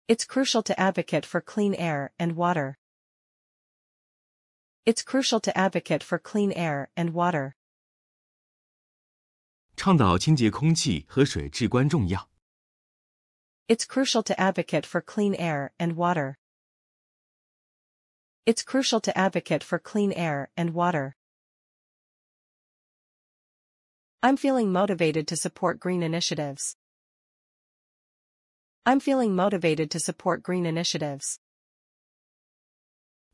[0.08, 2.78] It's crucial to advocate for clean air and water.
[4.86, 7.55] It's crucial to advocate for clean air and water.
[9.76, 12.30] 倡导清洁空气和水至关重要。
[13.68, 16.36] It's crucial to advocate for clean air and water.
[18.45, 21.16] It's crucial to advocate for clean air and water.
[24.22, 26.76] I'm feeling motivated to support green initiatives.
[28.86, 31.38] I'm feeling motivated to support green initiatives.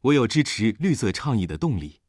[0.02, 2.02] 我有支持绿色倡议的动力。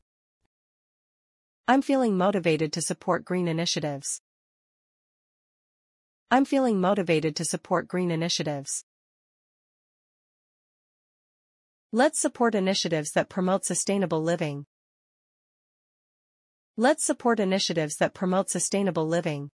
[1.66, 4.20] I'm feeling motivated to support green initiatives.
[6.32, 8.85] I'm feeling motivated to support green initiatives.
[11.90, 14.66] Let's support initiatives that promote sustainable living.
[16.77, 19.51] Let's support initiatives that promote sustainable living.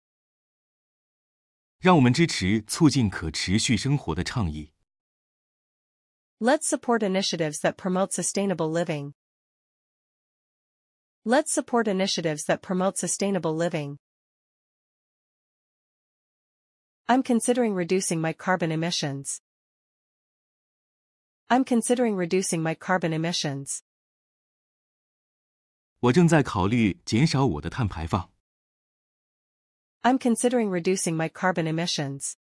[1.81, 4.73] 让我们支持促进可持续生活的倡议。
[6.41, 9.15] Let's support initiatives that promote sustainable living.
[11.25, 13.99] Let's support initiatives that promote sustainable living.
[17.07, 19.41] I'm considering reducing my carbon emissions.
[21.49, 23.83] I'm considering reducing my carbon emissions.
[26.01, 28.31] 我正在考虑减少我的碳排放。
[30.03, 32.37] I'm considering reducing my carbon emissions.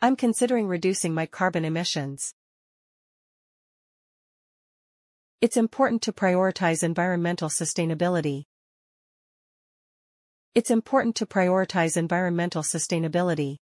[0.00, 2.34] I'm considering reducing my carbon emissions.
[5.40, 8.46] It's important to prioritize environmental sustainability.
[10.54, 13.58] It's important to prioritize environmental sustainability.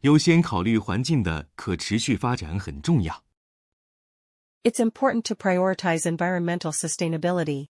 [0.00, 3.22] 优先考虑环境的可持续发展很重要。
[4.64, 7.68] It's important to prioritize environmental sustainability.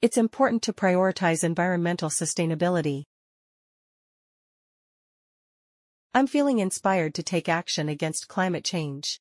[0.00, 3.04] It's important to prioritize environmental sustainability.
[6.12, 9.20] I'm feeling inspired to take action against climate change.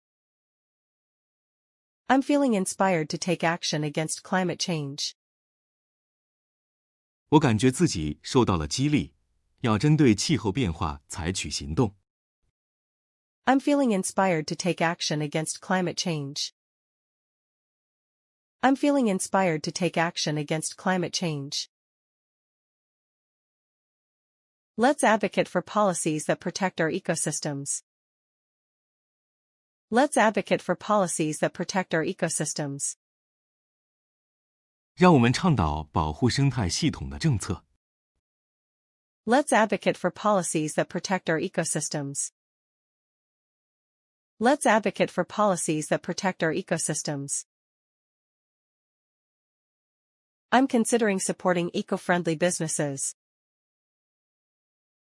[2.07, 5.15] I'm feeling inspired to take action against climate change.
[7.29, 9.13] 我感觉自己受到了激励，
[9.61, 11.95] 要针对气候变化采取行动。
[13.45, 16.51] I'm feeling inspired to take action against climate change.
[18.61, 21.69] I'm feeling inspired to take action against climate change.
[24.75, 27.83] Let's advocate for policies that protect our ecosystems.
[29.91, 32.97] Let's advocate for policies that protect our ecosystems.
[34.99, 37.65] 让我们倡导保护生态系统的政策。
[39.25, 42.29] Let's advocate for policies that protect our ecosystems.
[44.37, 47.45] Let's advocate for policies that protect our ecosystems.
[50.51, 53.15] I'm considering supporting eco-friendly businesses.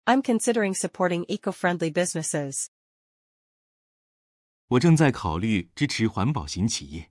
[0.05, 2.69] I'm considering supporting eco-friendly businesses.
[4.69, 7.10] 我正在考虑支持环保型企业。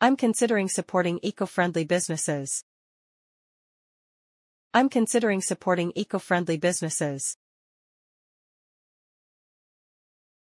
[0.00, 2.64] I'm considering supporting eco-friendly businesses.
[4.72, 7.36] I'm considering supporting eco-friendly businesses.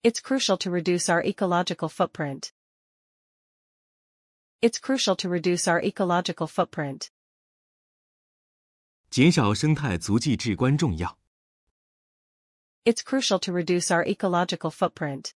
[0.02, 2.54] It's crucial to reduce our ecological footprint.
[4.62, 7.10] It's crucial to reduce our ecological footprint.
[9.10, 11.18] 减少生态足迹至关重要。
[12.86, 15.34] It's crucial to reduce our ecological footprint.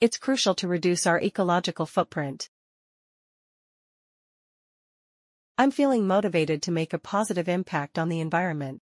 [0.00, 2.48] It's crucial to reduce our ecological footprint.
[5.58, 8.82] I'm feeling motivated to make a positive impact on the environment.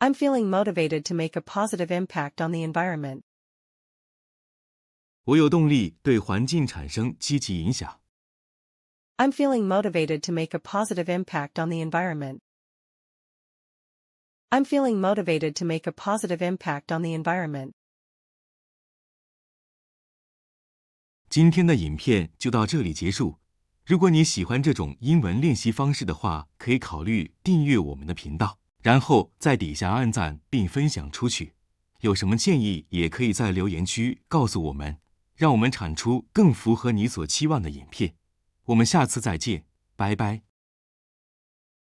[0.00, 3.22] I'm feeling motivated to make a positive impact on the environment.
[5.24, 8.00] 我有动力对环境产生积极影响。
[9.16, 12.40] I'm feeling motivated to make a positive impact on the environment.
[14.50, 17.72] I'm feeling motivated to make a positive impact on the environment.
[21.31, 23.37] 今天的影片就到这里结束。
[23.85, 31.53] 如果你喜欢这种英文练习方式的话，可以考虑订阅我们的频道，然后在底下按赞并分享出去。
[32.01, 34.97] 有什么建议，也可以在留言区告诉我们，
[35.37, 38.15] 让我们产出更符合你所期望的影片。
[38.65, 39.63] 我们下次再见，
[39.95, 40.50] 拜拜。